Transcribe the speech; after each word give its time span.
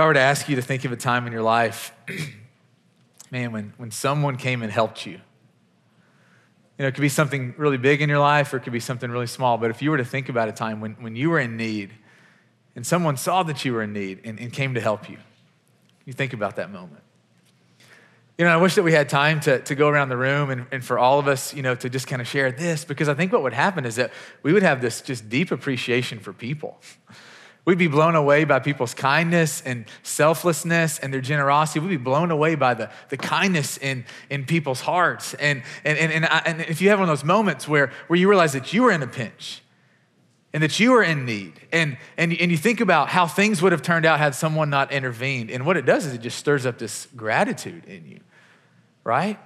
I 0.00 0.06
were 0.06 0.14
to 0.14 0.20
ask 0.20 0.48
you 0.48 0.56
to 0.56 0.62
think 0.62 0.84
of 0.84 0.92
a 0.92 0.96
time 0.96 1.26
in 1.26 1.32
your 1.32 1.42
life, 1.42 1.92
man, 3.30 3.52
when, 3.52 3.72
when 3.76 3.90
someone 3.90 4.36
came 4.36 4.62
and 4.62 4.72
helped 4.72 5.06
you, 5.06 5.12
you 5.12 6.84
know, 6.84 6.86
it 6.86 6.94
could 6.94 7.02
be 7.02 7.10
something 7.10 7.54
really 7.58 7.76
big 7.76 8.00
in 8.00 8.08
your 8.08 8.18
life 8.18 8.54
or 8.54 8.56
it 8.56 8.60
could 8.60 8.72
be 8.72 8.80
something 8.80 9.10
really 9.10 9.26
small. 9.26 9.58
But 9.58 9.70
if 9.70 9.82
you 9.82 9.90
were 9.90 9.98
to 9.98 10.04
think 10.04 10.30
about 10.30 10.48
a 10.48 10.52
time 10.52 10.80
when, 10.80 10.92
when 10.94 11.14
you 11.14 11.28
were 11.28 11.38
in 11.38 11.58
need 11.58 11.90
and 12.74 12.86
someone 12.86 13.18
saw 13.18 13.42
that 13.42 13.64
you 13.64 13.74
were 13.74 13.82
in 13.82 13.92
need 13.92 14.20
and, 14.24 14.40
and 14.40 14.50
came 14.50 14.72
to 14.74 14.80
help 14.80 15.10
you, 15.10 15.18
you 16.06 16.14
think 16.14 16.32
about 16.32 16.56
that 16.56 16.70
moment. 16.70 17.02
You 18.38 18.46
know, 18.46 18.52
I 18.52 18.56
wish 18.56 18.76
that 18.76 18.82
we 18.82 18.92
had 18.92 19.10
time 19.10 19.40
to, 19.40 19.60
to 19.60 19.74
go 19.74 19.88
around 19.88 20.08
the 20.08 20.16
room 20.16 20.48
and, 20.48 20.66
and 20.72 20.82
for 20.82 20.98
all 20.98 21.18
of 21.18 21.28
us, 21.28 21.52
you 21.52 21.60
know, 21.60 21.74
to 21.74 21.90
just 21.90 22.06
kind 22.06 22.22
of 22.22 22.26
share 22.26 22.50
this 22.50 22.86
because 22.86 23.10
I 23.10 23.14
think 23.14 23.32
what 23.32 23.42
would 23.42 23.52
happen 23.52 23.84
is 23.84 23.96
that 23.96 24.12
we 24.42 24.54
would 24.54 24.62
have 24.62 24.80
this 24.80 25.02
just 25.02 25.28
deep 25.28 25.50
appreciation 25.50 26.18
for 26.18 26.32
people. 26.32 26.78
We'd 27.70 27.78
be 27.78 27.86
blown 27.86 28.16
away 28.16 28.42
by 28.42 28.58
people's 28.58 28.94
kindness 28.94 29.62
and 29.64 29.84
selflessness 30.02 30.98
and 30.98 31.14
their 31.14 31.20
generosity. 31.20 31.78
We'd 31.78 31.90
be 31.90 31.96
blown 31.98 32.32
away 32.32 32.56
by 32.56 32.74
the, 32.74 32.90
the 33.10 33.16
kindness 33.16 33.78
in, 33.78 34.04
in 34.28 34.44
people's 34.44 34.80
hearts. 34.80 35.34
And, 35.34 35.62
and, 35.84 35.96
and, 35.96 36.12
and, 36.12 36.26
I, 36.26 36.42
and 36.46 36.60
if 36.62 36.82
you 36.82 36.88
have 36.88 36.98
one 36.98 37.08
of 37.08 37.12
those 37.16 37.24
moments 37.24 37.68
where, 37.68 37.92
where 38.08 38.18
you 38.18 38.28
realize 38.28 38.54
that 38.54 38.72
you 38.72 38.82
were 38.82 38.90
in 38.90 39.04
a 39.04 39.06
pinch 39.06 39.62
and 40.52 40.64
that 40.64 40.80
you 40.80 40.90
were 40.90 41.04
in 41.04 41.24
need, 41.24 41.52
and, 41.70 41.96
and, 42.16 42.32
and 42.32 42.50
you 42.50 42.56
think 42.56 42.80
about 42.80 43.08
how 43.08 43.28
things 43.28 43.62
would 43.62 43.70
have 43.70 43.82
turned 43.82 44.04
out 44.04 44.18
had 44.18 44.34
someone 44.34 44.68
not 44.68 44.90
intervened, 44.90 45.48
and 45.48 45.64
what 45.64 45.76
it 45.76 45.86
does 45.86 46.06
is 46.06 46.14
it 46.14 46.22
just 46.22 46.38
stirs 46.38 46.66
up 46.66 46.76
this 46.76 47.06
gratitude 47.14 47.84
in 47.84 48.04
you, 48.04 48.18
right? 49.04 49.38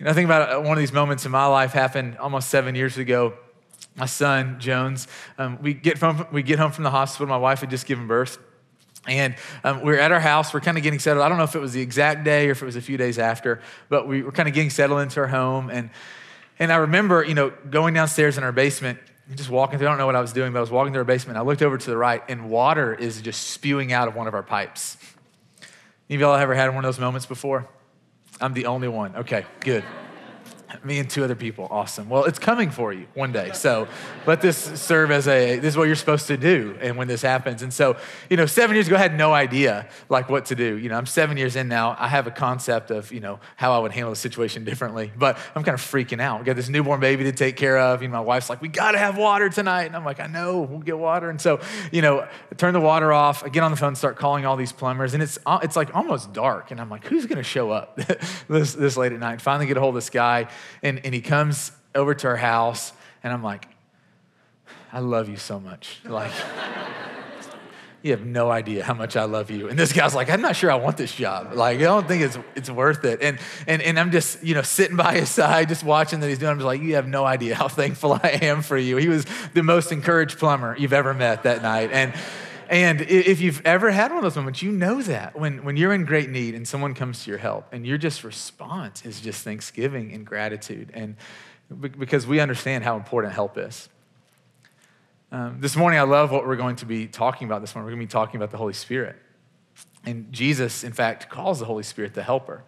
You 0.00 0.06
know, 0.06 0.10
I 0.10 0.14
think 0.14 0.24
about 0.24 0.52
uh, 0.52 0.60
one 0.60 0.72
of 0.72 0.80
these 0.80 0.92
moments 0.92 1.24
in 1.24 1.30
my 1.30 1.46
life 1.46 1.70
happened 1.70 2.18
almost 2.18 2.48
seven 2.48 2.74
years 2.74 2.98
ago 2.98 3.34
my 3.96 4.06
son 4.06 4.60
Jones. 4.60 5.08
Um, 5.38 5.58
we 5.60 5.74
get 5.74 5.98
from 5.98 6.26
we 6.32 6.42
get 6.42 6.58
home 6.58 6.72
from 6.72 6.84
the 6.84 6.90
hospital. 6.90 7.26
My 7.26 7.36
wife 7.36 7.60
had 7.60 7.70
just 7.70 7.86
given 7.86 8.06
birth, 8.06 8.38
and 9.06 9.34
um, 9.64 9.82
we 9.82 9.94
are 9.94 9.98
at 9.98 10.12
our 10.12 10.20
house. 10.20 10.52
We're 10.52 10.60
kind 10.60 10.76
of 10.76 10.82
getting 10.82 10.98
settled. 10.98 11.24
I 11.24 11.28
don't 11.28 11.38
know 11.38 11.44
if 11.44 11.54
it 11.54 11.60
was 11.60 11.72
the 11.72 11.80
exact 11.80 12.24
day 12.24 12.48
or 12.48 12.52
if 12.52 12.62
it 12.62 12.66
was 12.66 12.76
a 12.76 12.82
few 12.82 12.96
days 12.96 13.18
after, 13.18 13.60
but 13.88 14.06
we 14.06 14.22
were 14.22 14.32
kind 14.32 14.48
of 14.48 14.54
getting 14.54 14.70
settled 14.70 15.00
into 15.00 15.20
our 15.20 15.26
home. 15.26 15.70
And 15.70 15.90
and 16.58 16.72
I 16.72 16.76
remember, 16.76 17.24
you 17.24 17.34
know, 17.34 17.50
going 17.70 17.94
downstairs 17.94 18.38
in 18.38 18.44
our 18.44 18.52
basement. 18.52 18.98
Just 19.34 19.50
walking 19.50 19.80
through, 19.80 19.88
I 19.88 19.90
don't 19.90 19.98
know 19.98 20.06
what 20.06 20.14
I 20.14 20.20
was 20.20 20.32
doing, 20.32 20.52
but 20.52 20.58
I 20.58 20.60
was 20.60 20.70
walking 20.70 20.92
through 20.92 21.00
our 21.00 21.04
basement. 21.04 21.36
I 21.36 21.42
looked 21.42 21.60
over 21.60 21.76
to 21.76 21.90
the 21.90 21.96
right, 21.96 22.22
and 22.28 22.48
water 22.48 22.94
is 22.94 23.20
just 23.20 23.48
spewing 23.48 23.92
out 23.92 24.06
of 24.06 24.14
one 24.14 24.28
of 24.28 24.34
our 24.34 24.42
pipes. 24.44 24.96
Any 26.08 26.14
of 26.14 26.20
y'all 26.20 26.36
ever 26.36 26.54
had 26.54 26.68
one 26.68 26.84
of 26.84 26.88
those 26.88 27.00
moments 27.00 27.26
before? 27.26 27.68
I'm 28.40 28.52
the 28.52 28.66
only 28.66 28.86
one. 28.86 29.16
Okay, 29.16 29.44
good. 29.60 29.82
Me 30.82 30.98
and 30.98 31.08
two 31.08 31.22
other 31.22 31.36
people. 31.36 31.68
Awesome. 31.70 32.08
Well, 32.08 32.24
it's 32.24 32.40
coming 32.40 32.70
for 32.70 32.92
you 32.92 33.06
one 33.14 33.30
day. 33.30 33.52
So 33.54 33.86
let 34.26 34.40
this 34.40 34.56
serve 34.56 35.12
as 35.12 35.28
a, 35.28 35.58
this 35.58 35.74
is 35.74 35.76
what 35.76 35.84
you're 35.84 35.94
supposed 35.94 36.26
to 36.26 36.36
do. 36.36 36.76
And 36.80 36.96
when 36.96 37.06
this 37.06 37.22
happens. 37.22 37.62
And 37.62 37.72
so, 37.72 37.96
you 38.28 38.36
know, 38.36 38.46
seven 38.46 38.74
years 38.74 38.88
ago, 38.88 38.96
I 38.96 38.98
had 38.98 39.16
no 39.16 39.32
idea 39.32 39.88
like 40.08 40.28
what 40.28 40.46
to 40.46 40.56
do. 40.56 40.76
You 40.76 40.88
know, 40.88 40.96
I'm 40.96 41.06
seven 41.06 41.36
years 41.36 41.54
in 41.54 41.68
now. 41.68 41.96
I 41.98 42.08
have 42.08 42.26
a 42.26 42.32
concept 42.32 42.90
of, 42.90 43.12
you 43.12 43.20
know, 43.20 43.38
how 43.54 43.72
I 43.72 43.78
would 43.78 43.92
handle 43.92 44.10
the 44.10 44.16
situation 44.16 44.64
differently, 44.64 45.12
but 45.16 45.38
I'm 45.54 45.62
kind 45.62 45.74
of 45.74 45.80
freaking 45.80 46.20
out. 46.20 46.40
We 46.40 46.46
got 46.46 46.56
this 46.56 46.68
newborn 46.68 46.98
baby 46.98 47.24
to 47.24 47.32
take 47.32 47.56
care 47.56 47.78
of. 47.78 48.02
You 48.02 48.08
know, 48.08 48.14
my 48.14 48.20
wife's 48.20 48.50
like, 48.50 48.60
we 48.60 48.68
got 48.68 48.92
to 48.92 48.98
have 48.98 49.16
water 49.16 49.48
tonight. 49.48 49.84
And 49.84 49.94
I'm 49.94 50.04
like, 50.04 50.18
I 50.18 50.26
know, 50.26 50.62
we'll 50.62 50.80
get 50.80 50.98
water. 50.98 51.30
And 51.30 51.40
so, 51.40 51.60
you 51.92 52.02
know, 52.02 52.20
I 52.22 52.54
turn 52.56 52.72
the 52.72 52.80
water 52.80 53.12
off. 53.12 53.44
I 53.44 53.50
get 53.50 53.62
on 53.62 53.70
the 53.70 53.76
phone, 53.76 53.94
start 53.94 54.16
calling 54.16 54.46
all 54.46 54.56
these 54.56 54.72
plumbers. 54.72 55.14
And 55.14 55.22
it's, 55.22 55.38
uh, 55.46 55.60
it's 55.62 55.76
like 55.76 55.94
almost 55.94 56.32
dark. 56.32 56.72
And 56.72 56.80
I'm 56.80 56.90
like, 56.90 57.06
who's 57.06 57.26
going 57.26 57.36
to 57.36 57.44
show 57.44 57.70
up 57.70 57.96
this, 58.48 58.74
this 58.74 58.96
late 58.96 59.12
at 59.12 59.20
night? 59.20 59.40
Finally 59.40 59.66
get 59.66 59.76
a 59.76 59.80
hold 59.80 59.90
of 59.90 60.02
this 60.02 60.10
guy 60.10 60.48
and, 60.82 61.04
and 61.04 61.14
he 61.14 61.20
comes 61.20 61.72
over 61.94 62.14
to 62.14 62.28
our 62.28 62.36
house, 62.36 62.92
and 63.22 63.32
I'm 63.32 63.42
like, 63.42 63.68
I 64.92 65.00
love 65.00 65.28
you 65.28 65.36
so 65.36 65.58
much. 65.60 66.00
Like, 66.04 66.32
you 68.02 68.12
have 68.12 68.24
no 68.24 68.50
idea 68.50 68.84
how 68.84 68.94
much 68.94 69.16
I 69.16 69.24
love 69.24 69.50
you. 69.50 69.68
And 69.68 69.78
this 69.78 69.92
guy's 69.92 70.14
like, 70.14 70.30
I'm 70.30 70.40
not 70.40 70.54
sure 70.54 70.70
I 70.70 70.76
want 70.76 70.96
this 70.96 71.12
job. 71.14 71.54
Like, 71.54 71.78
I 71.78 71.82
don't 71.82 72.06
think 72.06 72.22
it's, 72.22 72.38
it's 72.54 72.70
worth 72.70 73.04
it. 73.04 73.20
And, 73.20 73.38
and, 73.66 73.82
and 73.82 73.98
I'm 73.98 74.12
just, 74.12 74.42
you 74.44 74.54
know, 74.54 74.62
sitting 74.62 74.96
by 74.96 75.14
his 75.14 75.28
side, 75.28 75.68
just 75.68 75.82
watching 75.82 76.20
that 76.20 76.28
he's 76.28 76.38
doing. 76.38 76.52
I'm 76.52 76.58
just 76.58 76.66
like, 76.66 76.82
you 76.82 76.94
have 76.94 77.08
no 77.08 77.24
idea 77.24 77.56
how 77.56 77.68
thankful 77.68 78.12
I 78.22 78.38
am 78.42 78.62
for 78.62 78.78
you. 78.78 78.96
He 78.96 79.08
was 79.08 79.26
the 79.54 79.62
most 79.62 79.90
encouraged 79.90 80.38
plumber 80.38 80.76
you've 80.78 80.92
ever 80.92 81.14
met 81.14 81.42
that 81.42 81.62
night. 81.62 81.90
And, 81.92 82.14
and 82.68 83.00
if 83.00 83.40
you've 83.40 83.64
ever 83.64 83.90
had 83.90 84.10
one 84.10 84.18
of 84.18 84.22
those 84.22 84.36
moments, 84.36 84.62
you 84.62 84.72
know 84.72 85.02
that 85.02 85.38
when, 85.38 85.64
when 85.64 85.76
you're 85.76 85.92
in 85.92 86.04
great 86.04 86.30
need 86.30 86.54
and 86.54 86.66
someone 86.66 86.94
comes 86.94 87.24
to 87.24 87.30
your 87.30 87.38
help 87.38 87.72
and 87.72 87.86
your 87.86 87.98
just 87.98 88.24
response 88.24 89.04
is 89.04 89.20
just 89.20 89.44
thanksgiving 89.44 90.12
and 90.12 90.26
gratitude. 90.26 90.90
And 90.94 91.16
because 91.98 92.26
we 92.26 92.40
understand 92.40 92.84
how 92.84 92.96
important 92.96 93.34
help 93.34 93.58
is. 93.58 93.88
Um, 95.32 95.60
this 95.60 95.74
morning, 95.76 95.98
I 95.98 96.02
love 96.02 96.30
what 96.30 96.46
we're 96.46 96.56
going 96.56 96.76
to 96.76 96.86
be 96.86 97.08
talking 97.08 97.48
about 97.48 97.60
this 97.60 97.74
morning. 97.74 97.86
We're 97.86 97.96
going 97.96 98.06
to 98.06 98.10
be 98.10 98.12
talking 98.12 98.36
about 98.36 98.52
the 98.52 98.58
Holy 98.58 98.72
Spirit. 98.72 99.16
And 100.04 100.32
Jesus, 100.32 100.84
in 100.84 100.92
fact, 100.92 101.28
calls 101.28 101.58
the 101.58 101.64
Holy 101.64 101.82
Spirit 101.82 102.14
the 102.14 102.22
helper. 102.22 102.62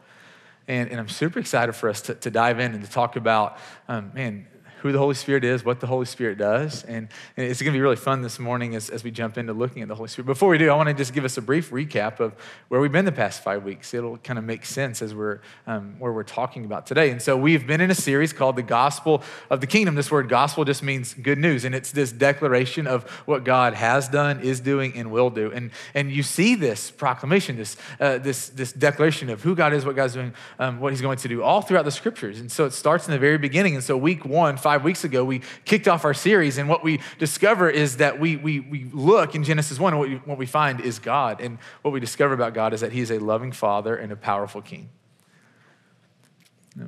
And, 0.67 0.91
and 0.91 0.99
I'm 0.99 1.09
super 1.09 1.39
excited 1.39 1.75
for 1.75 1.89
us 1.89 2.03
to, 2.03 2.15
to 2.17 2.31
dive 2.31 2.59
in 2.59 2.75
and 2.75 2.85
to 2.85 2.91
talk 2.91 3.17
about, 3.17 3.59
um, 3.87 4.11
man, 4.13 4.49
who 4.81 4.93
the 4.93 4.99
Holy 4.99 5.15
Spirit 5.15 5.45
is, 5.45 5.65
what 5.65 5.81
the 5.81 5.87
Holy 5.87 6.07
Spirit 6.07 6.39
does. 6.39 6.85
And, 6.85 7.09
and 7.37 7.47
it's 7.47 7.61
going 7.61 7.73
to 7.73 7.77
be 7.77 7.81
really 7.81 7.97
fun 7.97 8.23
this 8.23 8.39
morning 8.39 8.75
as, 8.75 8.91
as 8.91 9.03
we 9.05 9.11
jump 9.11 9.37
into 9.37 9.53
looking 9.53 9.83
at 9.83 9.89
the 9.89 9.95
Holy 9.95 10.09
Spirit. 10.09 10.27
Before 10.27 10.49
we 10.49 10.59
do, 10.59 10.71
I 10.71 10.75
want 10.77 10.89
to 10.89 10.95
just 10.95 11.13
give 11.13 11.25
us 11.25 11.37
a 11.37 11.43
brief 11.43 11.71
recap 11.71 12.21
of 12.21 12.35
where 12.69 12.81
we've 12.81 12.93
been 12.93 13.05
the 13.05 13.13
past 13.13 13.43
five 13.43 13.65
weeks. 13.65 13.93
It'll 13.93 14.19
kind 14.19 14.39
of 14.39 14.45
make 14.45 14.65
sense 14.65 15.03
as 15.03 15.15
we're 15.15 15.41
um, 15.67 15.97
where 15.99 16.13
we're 16.13 16.23
talking 16.23 16.65
about 16.65 16.87
today. 16.87 17.11
And 17.11 17.21
so 17.21 17.37
we've 17.37 17.67
been 17.67 17.81
in 17.81 17.91
a 17.91 17.95
series 17.95 18.33
called 18.33 18.57
the 18.57 18.63
Gospel 18.63 19.23
of 19.51 19.61
the 19.61 19.67
Kingdom. 19.67 19.95
This 19.95 20.11
word 20.11 20.29
gospel 20.29 20.65
just 20.65 20.83
means 20.83 21.15
good 21.15 21.39
news, 21.39 21.65
and 21.65 21.75
it's 21.75 21.93
this 21.93 22.13
declaration 22.13 22.87
of 22.87 23.09
what 23.27 23.45
God 23.45 23.75
has 23.75 24.09
done, 24.09 24.41
is 24.41 24.61
doing, 24.61 24.93
and 24.95 25.11
will 25.11 25.31
do. 25.31 25.51
And, 25.53 25.71
and 25.95 26.11
you 26.11 26.23
see 26.23 26.55
this 26.55 26.91
proclamation, 26.91 27.57
this, 27.57 27.77
uh, 28.01 28.19
this, 28.19 28.49
this 28.51 28.73
declaration 28.73 29.31
of 29.31 29.43
who 29.43 29.55
God 29.55 29.73
is, 29.73 29.85
what 29.85 29.97
God's 29.97 30.15
doing, 30.15 30.33
um, 30.59 30.81
what 30.81 30.93
He's 30.93 31.03
going 31.03 31.19
to 31.19 31.29
do 31.29 31.43
all 31.43 31.63
throughout 31.63 31.85
the 31.85 31.91
scriptures. 31.91 32.41
And 32.41 32.51
so 32.51 32.65
it 32.65 32.73
starts 32.73 33.07
in 33.07 33.13
the 33.13 33.19
very 33.19 33.39
beginning. 33.39 33.75
And 33.75 33.85
so 33.85 33.97
week 33.97 34.25
one, 34.25 34.57
five 34.69 34.85
weeks 34.85 35.03
ago, 35.03 35.25
we 35.25 35.41
kicked 35.65 35.89
off 35.89 36.05
our 36.05 36.13
series, 36.13 36.59
and 36.59 36.69
what 36.69 36.85
we 36.85 37.01
discover 37.19 37.71
is 37.71 37.97
that 37.97 38.21
we, 38.21 38.37
we, 38.37 38.61
we 38.61 38.85
look 38.93 39.35
in 39.35 39.43
Genesis 39.43 39.79
1, 39.79 39.95
and 39.95 39.99
what 39.99 40.11
we, 40.11 40.17
what 40.17 40.37
we 40.37 40.45
find 40.45 40.83
is 40.83 40.99
God. 40.99 41.41
And 41.41 41.57
what 41.81 41.95
we 41.95 42.01
discover 42.01 42.35
about 42.35 42.53
God 42.53 42.75
is 42.75 42.83
that 42.83 42.93
He 42.93 43.01
is 43.01 43.11
a 43.11 43.19
loving 43.19 43.51
Father 43.51 43.97
and 43.97 44.13
a 44.13 44.17
powerful 44.17 44.61
King. 44.61 44.91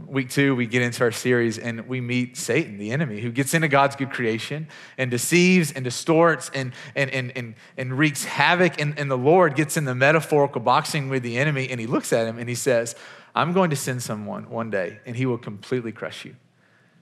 Week 0.06 0.28
two, 0.28 0.54
we 0.54 0.66
get 0.66 0.82
into 0.82 1.02
our 1.04 1.10
series 1.10 1.56
and 1.56 1.88
we 1.88 2.02
meet 2.02 2.36
Satan, 2.36 2.76
the 2.76 2.92
enemy, 2.92 3.22
who 3.22 3.32
gets 3.32 3.54
into 3.54 3.66
God's 3.66 3.97
good 3.97 4.10
creation 4.10 4.68
and 4.98 5.10
deceives 5.10 5.72
and 5.72 5.82
distorts 5.82 6.50
and, 6.52 6.74
and, 6.94 7.08
and, 7.10 7.32
and, 7.34 7.54
and 7.78 7.98
wreaks 7.98 8.24
havoc. 8.24 8.78
And, 8.78 8.98
and 8.98 9.10
the 9.10 9.16
Lord 9.16 9.56
gets 9.56 9.78
in 9.78 9.86
the 9.86 9.94
metaphorical 9.94 10.60
boxing 10.60 11.08
with 11.08 11.22
the 11.22 11.38
enemy 11.38 11.70
and 11.70 11.80
he 11.80 11.86
looks 11.86 12.12
at 12.12 12.26
him 12.26 12.38
and 12.38 12.47
he 12.47 12.54
says, 12.54 12.94
I'm 13.34 13.54
going 13.54 13.70
to 13.70 13.76
send 13.76 14.02
someone 14.02 14.50
one 14.50 14.68
day 14.68 15.00
and 15.06 15.16
he 15.16 15.24
will 15.24 15.38
completely 15.38 15.92
crush 15.92 16.26
you 16.26 16.36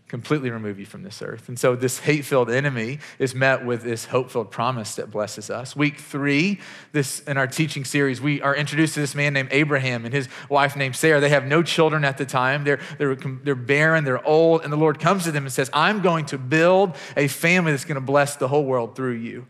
completely 0.09 0.51
remove 0.51 0.79
you 0.79 0.87
from 0.87 1.03
this 1.03 1.21
earth. 1.21 1.49
And 1.49 1.59
so 1.59 1.77
this 1.77 1.99
hate 1.99 2.25
filled 2.25 2.51
enemy 2.51 2.99
is 3.19 3.35
met 3.35 3.65
with 3.65 3.83
this 3.83 4.07
hope 4.07 4.31
filled 4.31 4.51
promise 4.51 4.95
that 4.97 5.11
blesses 5.11 5.51
us. 5.51 5.77
Week 5.77 5.99
three, 5.99 6.61
this 6.93 7.21
in 7.21 7.37
our 7.37 7.47
teaching 7.47 7.85
series, 7.85 8.21
we 8.21 8.41
are 8.41 8.57
introduced 8.57 8.95
to 8.95 9.01
this 9.01 9.15
man 9.15 9.35
named 9.35 9.51
Abraham 9.53 10.07
and 10.07 10.15
his 10.15 10.29
wife 10.49 10.77
named 10.77 10.97
Sarah. 10.97 11.21
They 11.21 11.29
have 11.29 11.45
no 11.45 11.63
children 11.63 12.05
at 12.05 12.17
the 12.17 12.25
time, 12.25 12.65
they're, 12.65 12.81
they're, 12.97 13.15
they're 13.15 13.55
barren, 13.55 14.05
they're 14.05 14.27
old, 14.27 14.63
and 14.63 14.73
the 14.73 14.79
Lord 14.79 14.99
comes 14.99 15.25
to 15.25 15.31
them 15.31 15.45
and 15.45 15.53
says, 15.53 15.69
I'm 15.75 16.01
going 16.01 16.25
to 16.27 16.39
build 16.39 16.97
a 17.17 17.29
family 17.29 17.73
that's 17.73 17.85
going 17.85 17.97
to 17.97 18.01
bless 18.01 18.37
the 18.37 18.49
whole 18.49 18.65
world 18.65 18.97
through 18.97 19.17
you. 19.17 19.47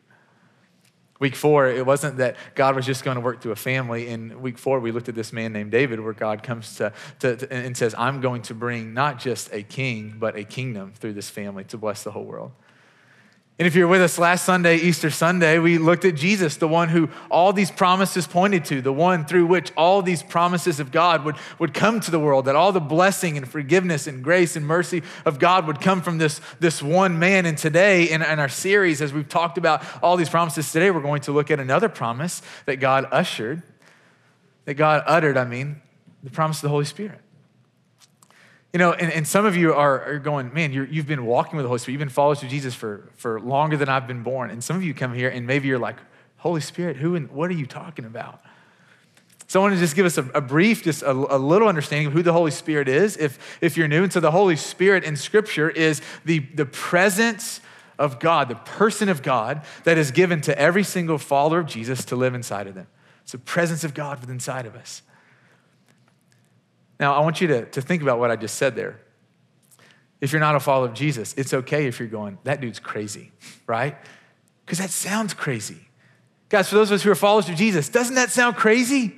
Week 1.20 1.34
four, 1.34 1.66
it 1.66 1.84
wasn't 1.84 2.18
that 2.18 2.36
God 2.54 2.76
was 2.76 2.86
just 2.86 3.02
going 3.02 3.16
to 3.16 3.20
work 3.20 3.42
through 3.42 3.50
a 3.50 3.56
family. 3.56 4.06
In 4.06 4.40
week 4.40 4.56
four, 4.56 4.78
we 4.78 4.92
looked 4.92 5.08
at 5.08 5.16
this 5.16 5.32
man 5.32 5.52
named 5.52 5.72
David, 5.72 5.98
where 5.98 6.12
God 6.12 6.44
comes 6.44 6.76
to, 6.76 6.92
to, 7.18 7.36
to, 7.36 7.52
and 7.52 7.76
says, 7.76 7.94
I'm 7.98 8.20
going 8.20 8.42
to 8.42 8.54
bring 8.54 8.94
not 8.94 9.18
just 9.18 9.52
a 9.52 9.64
king, 9.64 10.14
but 10.18 10.36
a 10.36 10.44
kingdom 10.44 10.92
through 10.94 11.14
this 11.14 11.28
family 11.28 11.64
to 11.64 11.76
bless 11.76 12.04
the 12.04 12.12
whole 12.12 12.24
world. 12.24 12.52
And 13.58 13.66
if 13.66 13.74
you're 13.74 13.88
with 13.88 14.00
us 14.00 14.20
last 14.20 14.44
Sunday, 14.44 14.76
Easter 14.76 15.10
Sunday, 15.10 15.58
we 15.58 15.78
looked 15.78 16.04
at 16.04 16.14
Jesus, 16.14 16.56
the 16.56 16.68
one 16.68 16.90
who 16.90 17.08
all 17.28 17.52
these 17.52 17.72
promises 17.72 18.24
pointed 18.24 18.64
to, 18.66 18.80
the 18.80 18.92
one 18.92 19.24
through 19.24 19.46
which 19.46 19.72
all 19.76 20.00
these 20.00 20.22
promises 20.22 20.78
of 20.78 20.92
God 20.92 21.24
would, 21.24 21.34
would 21.58 21.74
come 21.74 21.98
to 21.98 22.12
the 22.12 22.20
world, 22.20 22.44
that 22.44 22.54
all 22.54 22.70
the 22.70 22.78
blessing 22.78 23.36
and 23.36 23.48
forgiveness 23.48 24.06
and 24.06 24.22
grace 24.22 24.54
and 24.54 24.64
mercy 24.64 25.02
of 25.24 25.40
God 25.40 25.66
would 25.66 25.80
come 25.80 26.02
from 26.02 26.18
this, 26.18 26.40
this 26.60 26.80
one 26.80 27.18
man. 27.18 27.46
And 27.46 27.58
today, 27.58 28.04
in, 28.04 28.22
in 28.22 28.38
our 28.38 28.48
series, 28.48 29.02
as 29.02 29.12
we've 29.12 29.28
talked 29.28 29.58
about 29.58 29.84
all 30.04 30.16
these 30.16 30.30
promises 30.30 30.70
today, 30.70 30.92
we're 30.92 31.00
going 31.00 31.22
to 31.22 31.32
look 31.32 31.50
at 31.50 31.58
another 31.58 31.88
promise 31.88 32.42
that 32.66 32.76
God 32.76 33.08
ushered, 33.10 33.64
that 34.66 34.74
God 34.74 35.02
uttered, 35.04 35.36
I 35.36 35.46
mean, 35.46 35.82
the 36.22 36.30
promise 36.30 36.58
of 36.58 36.62
the 36.62 36.68
Holy 36.68 36.84
Spirit. 36.84 37.18
You 38.72 38.78
know, 38.78 38.92
and, 38.92 39.10
and 39.10 39.26
some 39.26 39.46
of 39.46 39.56
you 39.56 39.72
are, 39.72 40.04
are 40.04 40.18
going, 40.18 40.52
man, 40.52 40.72
you 40.72 40.84
have 40.84 41.06
been 41.06 41.24
walking 41.24 41.56
with 41.56 41.64
the 41.64 41.68
Holy 41.68 41.78
Spirit. 41.78 41.94
You've 41.94 42.00
been 42.00 42.10
followers 42.10 42.42
of 42.42 42.50
Jesus 42.50 42.74
for, 42.74 43.08
for 43.16 43.40
longer 43.40 43.76
than 43.76 43.88
I've 43.88 44.06
been 44.06 44.22
born. 44.22 44.50
And 44.50 44.62
some 44.62 44.76
of 44.76 44.82
you 44.82 44.92
come 44.92 45.14
here 45.14 45.30
and 45.30 45.46
maybe 45.46 45.68
you're 45.68 45.78
like, 45.78 45.96
Holy 46.36 46.60
Spirit, 46.60 46.96
who 46.96 47.14
and 47.14 47.30
what 47.30 47.50
are 47.50 47.54
you 47.54 47.66
talking 47.66 48.04
about? 48.04 48.42
So 49.46 49.60
I 49.60 49.62
want 49.62 49.74
to 49.76 49.80
just 49.80 49.96
give 49.96 50.04
us 50.04 50.18
a, 50.18 50.24
a 50.34 50.42
brief, 50.42 50.82
just 50.82 51.02
a, 51.02 51.10
a, 51.10 51.38
little 51.38 51.68
understanding 51.68 52.08
of 52.08 52.12
who 52.12 52.22
the 52.22 52.34
Holy 52.34 52.50
Spirit 52.50 52.86
is 52.86 53.16
if, 53.16 53.58
if 53.62 53.78
you're 53.78 53.88
new. 53.88 54.02
And 54.02 54.12
so 54.12 54.20
the 54.20 54.30
Holy 54.30 54.56
Spirit 54.56 55.04
in 55.04 55.16
Scripture 55.16 55.70
is 55.70 56.02
the, 56.26 56.40
the 56.40 56.66
presence 56.66 57.62
of 57.98 58.20
God, 58.20 58.50
the 58.50 58.56
person 58.56 59.08
of 59.08 59.22
God 59.22 59.62
that 59.84 59.96
is 59.96 60.10
given 60.10 60.42
to 60.42 60.58
every 60.58 60.84
single 60.84 61.16
follower 61.16 61.60
of 61.60 61.66
Jesus 61.66 62.04
to 62.06 62.16
live 62.16 62.34
inside 62.34 62.66
of 62.66 62.74
them. 62.74 62.86
It's 63.22 63.32
the 63.32 63.38
presence 63.38 63.84
of 63.84 63.94
God 63.94 64.20
within 64.20 64.36
inside 64.36 64.66
of 64.66 64.76
us. 64.76 65.00
Now, 66.98 67.14
I 67.14 67.20
want 67.20 67.40
you 67.40 67.48
to, 67.48 67.66
to 67.66 67.80
think 67.80 68.02
about 68.02 68.18
what 68.18 68.30
I 68.30 68.36
just 68.36 68.56
said 68.56 68.74
there. 68.74 69.00
If 70.20 70.32
you're 70.32 70.40
not 70.40 70.56
a 70.56 70.60
follower 70.60 70.88
of 70.88 70.94
Jesus, 70.94 71.34
it's 71.36 71.54
okay 71.54 71.86
if 71.86 72.00
you're 72.00 72.08
going, 72.08 72.38
that 72.44 72.60
dude's 72.60 72.80
crazy, 72.80 73.30
right? 73.66 73.96
Because 74.64 74.78
that 74.78 74.90
sounds 74.90 75.32
crazy. 75.32 75.88
Guys, 76.48 76.68
for 76.68 76.74
those 76.74 76.90
of 76.90 76.96
us 76.96 77.02
who 77.02 77.10
are 77.10 77.14
followers 77.14 77.48
of 77.48 77.54
Jesus, 77.54 77.88
doesn't 77.88 78.16
that 78.16 78.30
sound 78.30 78.56
crazy? 78.56 79.16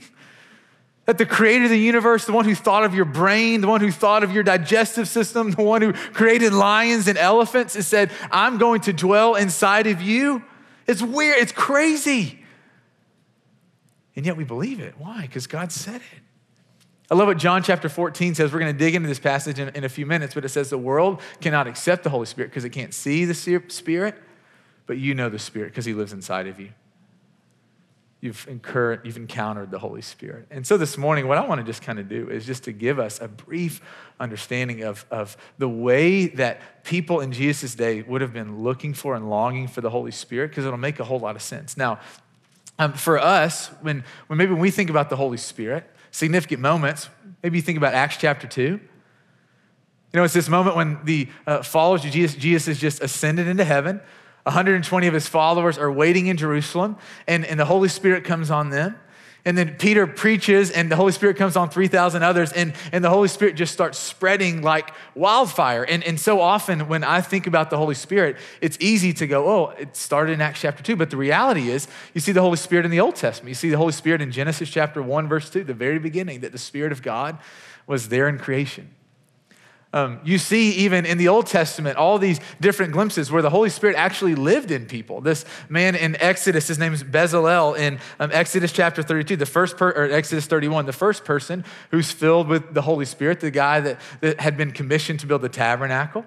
That 1.07 1.17
the 1.17 1.25
creator 1.25 1.65
of 1.65 1.71
the 1.71 1.79
universe, 1.79 2.27
the 2.27 2.33
one 2.33 2.45
who 2.45 2.55
thought 2.55 2.85
of 2.85 2.95
your 2.95 3.07
brain, 3.07 3.63
the 3.63 3.67
one 3.67 3.81
who 3.81 3.91
thought 3.91 4.23
of 4.23 4.33
your 4.33 4.43
digestive 4.43 5.09
system, 5.09 5.53
the 5.53 5.63
one 5.63 5.81
who 5.81 5.93
created 5.93 6.53
lions 6.53 7.09
and 7.09 7.17
elephants, 7.17 7.75
and 7.75 7.85
said, 7.85 8.11
I'm 8.31 8.59
going 8.59 8.83
to 8.83 8.93
dwell 8.93 9.37
inside 9.37 9.87
of 9.87 10.03
you. 10.03 10.45
It's 10.87 11.01
weird, 11.01 11.39
it's 11.39 11.53
crazy. 11.53 12.45
And 14.17 14.27
yet 14.27 14.37
we 14.37 14.45
believe 14.45 14.81
it. 14.81 14.95
Why? 14.99 15.23
Because 15.23 15.47
God 15.47 15.73
said 15.73 15.97
it. 15.97 16.23
I 17.11 17.17
love 17.17 17.27
what 17.27 17.39
John 17.39 17.65
chapter 17.65 17.89
14 17.89 18.37
says. 18.37 18.53
We're 18.53 18.61
going 18.61 18.73
to 18.73 18.79
dig 18.79 18.95
into 18.95 19.09
this 19.09 19.19
passage 19.19 19.59
in, 19.59 19.71
in 19.71 19.83
a 19.83 19.89
few 19.89 20.07
minutes, 20.07 20.35
but 20.35 20.45
it 20.45 20.51
says 20.51 20.71
the 20.71 20.79
world 20.79 21.21
cannot 21.41 21.67
accept 21.67 22.05
the 22.05 22.11
Holy 22.11 22.27
Spirit 22.27 22.51
because 22.51 22.65
it 22.65 22.71
can't 22.71 22.95
see 22.95 23.25
the 23.25 23.35
Spirit, 23.35 24.15
but 24.87 24.97
you 24.97 25.15
know 25.15 25.29
the 25.29 25.39
Spirit 25.39 25.73
because 25.73 25.85
He 25.85 25.93
lives 25.93 26.13
inside 26.13 26.47
of 26.47 26.61
you. 26.61 26.71
You've, 28.21 28.47
incurred, 28.49 29.01
you've 29.05 29.17
encountered 29.17 29.71
the 29.71 29.79
Holy 29.79 30.03
Spirit. 30.03 30.47
And 30.51 30.65
so 30.65 30.77
this 30.77 30.99
morning, 30.99 31.27
what 31.27 31.39
I 31.39 31.47
want 31.47 31.59
to 31.59 31.65
just 31.65 31.83
kind 31.83 31.99
of 31.99 32.09
do 32.09 32.29
is 32.29 32.45
just 32.45 32.65
to 32.65 32.73
give 32.73 32.99
us 32.99 33.19
a 33.21 33.27
brief 33.27 33.81
understanding 34.21 34.83
of, 34.83 35.07
of 35.11 35.39
the 35.59 35.69
way 35.69 36.27
that 36.27 36.85
people 36.85 37.21
in 37.21 37.33
Jesus' 37.33 37.75
day 37.75 38.03
would 38.03 38.21
have 38.21 38.35
been 38.35 38.63
looking 38.63 38.93
for 38.93 39.17
and 39.17 39.31
longing 39.31 39.69
for 39.69 39.81
the 39.81 39.91
Holy 39.91 40.11
Spirit, 40.13 40.51
because 40.51 40.67
it'll 40.67 40.79
make 40.79 41.01
a 41.01 41.05
whole 41.05 41.19
lot 41.19 41.35
of 41.35 41.43
sense. 41.43 41.79
Now, 41.79 41.99
um, 42.79 42.93
for 42.93 43.19
us, 43.19 43.69
when, 43.81 44.05
when 44.27 44.37
maybe 44.37 44.53
when 44.53 44.61
we 44.61 44.71
think 44.71 44.91
about 44.91 45.09
the 45.11 45.17
Holy 45.17 45.39
Spirit, 45.39 45.91
significant 46.11 46.61
moments. 46.61 47.09
Maybe 47.43 47.59
you 47.59 47.63
think 47.63 47.79
about 47.79 47.95
Acts 47.95 48.17
chapter 48.17 48.47
2. 48.47 48.63
You 48.63 48.81
know, 50.13 50.25
it's 50.25 50.35
this 50.35 50.49
moment 50.49 50.77
when 50.77 50.99
the 51.05 51.29
uh, 51.47 51.63
followers 51.63 52.05
of 52.05 52.11
Jesus, 52.11 52.37
Jesus 52.37 52.67
has 52.67 52.79
just 52.79 53.01
ascended 53.01 53.47
into 53.47 53.65
heaven. 53.65 54.01
120 54.45 55.07
of 55.07 55.15
his 55.15 55.29
followers 55.29 55.79
are 55.79 55.93
waiting 55.93 56.27
in 56.27 56.37
Jerusalem, 56.37 56.97
and, 57.29 57.45
and 57.45 57.61
the 57.61 57.65
Holy 57.65 57.89
Spirit 57.89 58.25
comes 58.25 58.51
on 58.51 58.71
them. 58.71 58.97
And 59.45 59.57
then 59.57 59.77
Peter 59.79 60.07
preaches, 60.07 60.71
and 60.71 60.91
the 60.91 60.97
Holy 60.97 61.13
Spirit 61.13 61.37
comes 61.37 61.57
on 61.57 61.71
3,000 61.71 62.23
others, 62.23 62.53
and, 62.53 62.75
and 62.93 63.03
the 63.03 63.09
Holy 63.09 63.29
Spirit 63.29 63.55
just 63.55 63.73
starts 63.73 63.99
spreading 63.99 64.61
like 64.61 64.93
wildfire. 65.15 65.83
And, 65.83 66.05
and 66.05 66.21
so 66.21 66.41
often, 66.41 66.89
when 66.89 67.03
I 67.03 67.21
think 67.23 67.47
about 67.47 67.71
the 67.71 67.79
Holy 67.79 67.95
Spirit, 67.95 68.37
it's 68.61 68.77
easy 68.81 69.13
to 69.15 69.27
go, 69.27 69.49
oh, 69.49 69.71
it 69.79 69.97
started 69.97 70.33
in 70.33 70.41
Acts 70.41 70.61
chapter 70.61 70.83
2. 70.83 70.97
But 70.97 71.11
the 71.11 71.17
reality 71.17 71.71
is, 71.71 71.89
you 72.13 72.21
see 72.21 72.33
the 72.33 72.43
Holy 72.43 72.59
Spirit 72.59 72.85
in 72.85 72.91
the 72.91 73.01
Old 73.01 73.17
Testament. 73.17 73.49
You 73.49 73.55
see 73.55 73.71
the 73.71 73.79
Holy 73.79 73.93
Spirit 73.93 74.21
in 74.21 74.31
Genesis 74.31 74.69
chapter 74.69 75.03
1, 75.03 75.29
verse 75.29 75.49
2, 75.49 75.65
the 75.65 75.75
very 75.75 75.99
beginning, 75.99 76.41
that 76.41 76.53
the 76.53 76.59
Spirit 76.59 76.93
of 76.93 77.03
God 77.03 77.39
was 77.87 78.09
there 78.09 78.29
in 78.29 78.39
creation. 78.39 78.91
Um, 79.93 80.21
you 80.23 80.39
see, 80.39 80.71
even 80.73 81.05
in 81.05 81.19
the 81.19 81.27
Old 81.27 81.47
Testament, 81.47 81.97
all 81.97 82.19
these 82.19 82.39
different 82.61 82.93
glimpses 82.93 83.33
where 83.33 83.43
the 83.43 83.51
Holy 83.51 83.71
Spirit 83.71 83.97
actually 83.97 84.37
lived 84.37 84.71
in 84.71 84.87
people. 84.87 85.21
This 85.21 85.45
man 85.69 85.97
in 85.97 86.15
Exodus, 86.21 86.69
his 86.69 86.79
name 86.79 86.93
is 86.93 87.03
Bezalel 87.03 87.77
in 87.77 87.99
um, 88.21 88.31
Exodus 88.33 88.71
chapter 88.71 89.03
32, 89.03 89.35
the 89.35 89.47
first 89.47 89.77
per, 89.77 89.91
or 89.91 90.05
Exodus 90.05 90.47
31, 90.47 90.87
the 90.87 90.93
first 90.93 91.25
person 91.25 91.65
who's 91.91 92.13
filled 92.13 92.47
with 92.47 92.73
the 92.73 92.83
Holy 92.83 93.05
Spirit, 93.05 93.41
the 93.41 93.51
guy 93.51 93.81
that, 93.81 94.01
that 94.21 94.39
had 94.39 94.57
been 94.57 94.71
commissioned 94.71 95.19
to 95.21 95.27
build 95.27 95.43
the 95.43 95.49
tabernacle. 95.49 96.25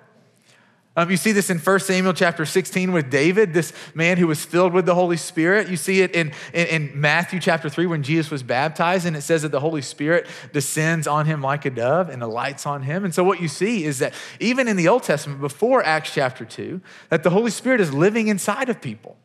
Um, 0.95 1.09
you 1.09 1.17
see 1.17 1.31
this 1.31 1.49
in 1.49 1.57
1 1.57 1.79
Samuel 1.79 2.13
chapter 2.13 2.45
16 2.45 2.91
with 2.91 3.09
David, 3.09 3.51
this 3.51 3.73
man 3.95 4.17
who 4.17 4.27
was 4.27 4.45
filled 4.45 4.73
with 4.73 4.85
the 4.85 4.93
Holy 4.93 5.17
Spirit. 5.17 5.67
You 5.67 5.75
see 5.75 6.01
it 6.01 6.11
in, 6.11 6.31
in, 6.53 6.67
in, 6.67 7.01
Matthew 7.01 7.39
chapter 7.39 7.67
3 7.67 7.87
when 7.87 8.03
Jesus 8.03 8.29
was 8.29 8.43
baptized, 8.43 9.07
and 9.07 9.17
it 9.17 9.21
says 9.21 9.41
that 9.41 9.51
the 9.51 9.59
Holy 9.59 9.81
Spirit 9.81 10.27
descends 10.51 11.07
on 11.07 11.25
him 11.25 11.41
like 11.41 11.65
a 11.65 11.71
dove 11.71 12.09
and 12.09 12.21
alights 12.21 12.67
on 12.67 12.83
him. 12.83 13.05
And 13.05 13.13
so 13.13 13.23
what 13.23 13.41
you 13.41 13.47
see 13.47 13.85
is 13.85 13.99
that 13.99 14.13
even 14.39 14.67
in 14.67 14.77
the 14.77 14.87
Old 14.87 15.01
Testament, 15.01 15.41
before 15.41 15.83
Acts 15.83 16.13
chapter 16.13 16.45
2, 16.45 16.79
that 17.09 17.23
the 17.23 17.31
Holy 17.31 17.49
Spirit 17.49 17.81
is 17.81 17.91
living 17.91 18.27
inside 18.27 18.69
of 18.69 18.79
people. 18.79 19.17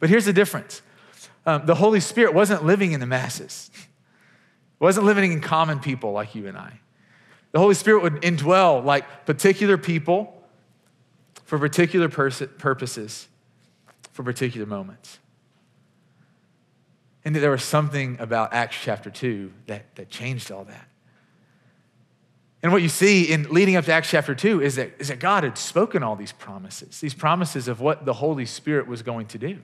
But 0.00 0.08
here's 0.08 0.24
the 0.24 0.32
difference 0.32 0.82
um, 1.46 1.66
the 1.66 1.76
Holy 1.76 2.00
Spirit 2.00 2.34
wasn't 2.34 2.64
living 2.64 2.90
in 2.90 2.98
the 2.98 3.06
masses, 3.06 3.70
wasn't 4.80 5.06
living 5.06 5.30
in 5.30 5.40
common 5.40 5.78
people 5.78 6.10
like 6.10 6.34
you 6.34 6.48
and 6.48 6.58
I. 6.58 6.80
The 7.52 7.60
Holy 7.60 7.74
Spirit 7.74 8.02
would 8.02 8.14
indwell 8.22 8.84
like 8.84 9.24
particular 9.24 9.78
people 9.78 10.34
for 11.48 11.58
particular 11.58 12.10
pers- 12.10 12.42
purposes, 12.58 13.26
for 14.12 14.22
particular 14.22 14.66
moments. 14.66 15.18
And 17.24 17.34
that 17.34 17.40
there 17.40 17.50
was 17.50 17.64
something 17.64 18.18
about 18.20 18.52
Acts 18.52 18.76
chapter 18.78 19.08
2 19.08 19.50
that, 19.66 19.96
that 19.96 20.10
changed 20.10 20.52
all 20.52 20.64
that. 20.64 20.88
And 22.62 22.70
what 22.70 22.82
you 22.82 22.90
see 22.90 23.32
in 23.32 23.44
leading 23.44 23.76
up 23.76 23.86
to 23.86 23.92
Acts 23.94 24.10
chapter 24.10 24.34
2 24.34 24.60
is 24.60 24.76
that, 24.76 24.92
is 24.98 25.08
that 25.08 25.20
God 25.20 25.42
had 25.42 25.56
spoken 25.56 26.02
all 26.02 26.16
these 26.16 26.32
promises, 26.32 27.00
these 27.00 27.14
promises 27.14 27.66
of 27.66 27.80
what 27.80 28.04
the 28.04 28.12
Holy 28.12 28.44
Spirit 28.44 28.86
was 28.86 29.00
going 29.00 29.26
to 29.28 29.38
do. 29.38 29.58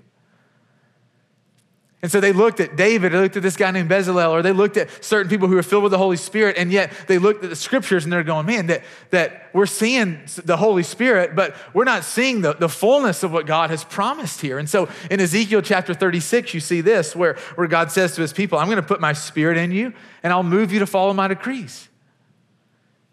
And 2.05 2.13
so 2.13 2.21
they 2.21 2.35
looked 2.35 2.61
at 2.61 2.77
David, 2.77 3.13
they 3.13 3.19
looked 3.19 3.39
at 3.39 3.43
this 3.43 3.57
guy 3.57 3.71
named 3.71 3.89
Bezalel, 3.89 4.33
or 4.33 4.43
they 4.43 4.53
looked 4.53 4.77
at 4.77 5.03
certain 5.03 5.31
people 5.31 5.49
who 5.49 5.55
were 5.55 5.63
filled 5.63 5.85
with 5.85 5.91
the 5.91 5.97
Holy 5.97 6.19
Spirit, 6.19 6.59
and 6.59 6.71
yet 6.71 6.93
they 7.07 7.17
looked 7.17 7.43
at 7.43 7.49
the 7.49 7.57
scriptures 7.57 8.05
and 8.05 8.13
they're 8.13 8.23
going, 8.23 8.45
man, 8.45 8.67
that, 8.67 8.85
that 9.09 9.49
we're 9.55 9.65
seeing 9.65 10.21
the 10.45 10.59
Holy 10.59 10.83
Spirit, 10.83 11.35
but 11.35 11.57
we're 11.73 11.85
not 11.85 12.05
seeing 12.05 12.43
the, 12.43 12.53
the 12.53 12.69
fullness 12.69 13.23
of 13.23 13.33
what 13.33 13.47
God 13.47 13.71
has 13.71 13.85
promised 13.85 14.43
here. 14.43 14.59
And 14.59 14.69
so 14.69 14.91
in 15.11 15.19
Ezekiel 15.19 15.63
chapter 15.63 15.95
36, 15.95 16.53
you 16.53 16.61
see 16.61 16.83
this, 16.83 17.17
where, 17.17 17.39
where 17.55 17.69
God 17.69 17.91
says 17.91 18.15
to 18.17 18.21
his 18.21 18.35
people, 18.35 18.59
I'm 18.59 18.67
going 18.67 18.77
to 18.77 18.83
put 18.83 19.01
my 19.01 19.15
spirit 19.15 19.57
in 19.57 19.73
you, 19.73 19.95
and 20.23 20.31
I'll 20.31 20.43
move 20.43 20.75
you 20.75 20.81
to 20.81 20.87
follow 20.87 21.15
my 21.15 21.29
decrees. 21.29 21.89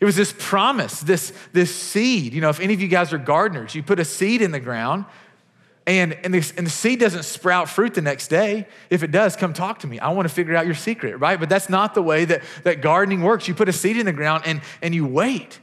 It 0.02 0.06
was 0.06 0.18
this 0.18 0.36
promise, 0.38 1.00
this, 1.00 1.32
this 1.54 1.74
seed. 1.74 2.34
You 2.34 2.42
know, 2.42 2.50
if 2.50 2.60
any 2.60 2.74
of 2.74 2.82
you 2.82 2.90
guys 2.90 3.14
are 3.14 3.18
gardeners, 3.18 3.74
you 3.74 3.84
put 3.84 4.02
a 4.02 4.06
seed 4.06 4.42
in 4.42 4.52
the 4.52 4.60
ground, 4.60 5.06
and, 5.88 6.14
and, 6.24 6.34
the, 6.34 6.54
and 6.58 6.68
the 6.68 6.72
seed 6.72 7.00
doesn't 7.00 7.24
sprout 7.24 7.68
fruit 7.68 7.96
the 7.96 8.02
next 8.02 8.28
day. 8.28 8.68
If 8.90 9.02
it 9.02 9.12
does, 9.12 9.36
come 9.36 9.52
talk 9.52 9.80
to 9.80 9.88
me. 9.88 10.00
I 10.00 10.10
want 10.10 10.28
to 10.28 10.34
figure 10.34 10.56
out 10.56 10.66
your 10.66 10.76
secret, 10.76 11.18
right? 11.18 11.40
But 11.40 11.50
that's 11.50 11.70
not 11.70 11.96
the 11.96 12.04
way 12.04 12.26
that, 12.26 12.44
that 12.64 12.82
gardening 12.82 13.22
works. 13.22 13.48
You 13.48 13.56
put 13.56 13.68
a 13.68 13.74
seed 13.74 13.98
in 13.98 14.06
the 14.06 14.14
ground 14.14 14.44
and, 14.46 14.62
and 14.82 14.94
you 14.94 15.08
wait. 15.08 15.60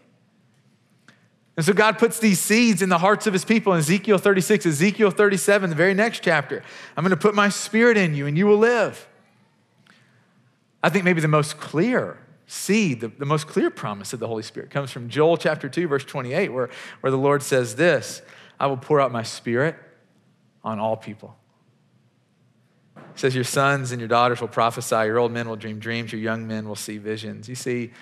And 1.57 1.65
so 1.65 1.73
God 1.73 1.99
puts 1.99 2.19
these 2.19 2.41
seeds 2.41 2.83
in 2.83 2.89
the 2.89 2.99
hearts 2.99 3.27
of 3.27 3.33
his 3.33 3.45
people 3.45 3.73
in 3.73 3.81
Ezekiel 3.81 4.19
36, 4.19 4.67
Ezekiel 4.67 5.11
37, 5.11 5.71
the 5.71 5.77
very 5.77 5.95
next 5.95 6.23
chapter. 6.23 6.63
I'm 6.97 7.05
going 7.05 7.11
to 7.11 7.17
put 7.17 7.35
my 7.35 7.49
spirit 7.49 7.97
in 7.97 8.15
you 8.15 8.27
and 8.27 8.37
you 8.37 8.47
will 8.47 8.59
live. 8.59 9.09
I 10.83 10.89
think 10.89 11.05
maybe 11.05 11.21
the 11.21 11.29
most 11.29 11.59
clear 11.59 12.19
seed, 12.47 13.01
the, 13.01 13.09
the 13.09 13.27
most 13.27 13.47
clear 13.47 13.71
promise 13.71 14.13
of 14.13 14.21
the 14.21 14.29
Holy 14.29 14.43
Spirit 14.43 14.71
comes 14.71 14.91
from 14.91 15.09
Joel 15.09 15.37
chapter 15.37 15.69
2, 15.69 15.87
verse 15.87 16.05
28, 16.05 16.53
where, 16.53 16.71
where 17.01 17.11
the 17.11 17.19
Lord 17.19 17.43
says 17.43 17.77
this 17.77 18.23
I 18.59 18.67
will 18.67 18.77
pour 18.77 19.01
out 19.01 19.13
my 19.13 19.23
spirit 19.23 19.77
on 20.65 20.79
all 20.79 20.97
people. 20.97 21.37
It 22.97 23.03
says, 23.15 23.35
Your 23.35 23.45
sons 23.45 23.93
and 23.93 24.01
your 24.01 24.09
daughters 24.09 24.41
will 24.41 24.49
prophesy, 24.49 25.07
your 25.07 25.19
old 25.19 25.33
men 25.33 25.49
will 25.49 25.57
dream 25.57 25.79
dreams, 25.79 26.13
your 26.13 26.21
young 26.21 26.47
men 26.47 26.69
will 26.69 26.77
see 26.77 26.99
visions. 26.99 27.49
You 27.49 27.55
see, 27.55 27.93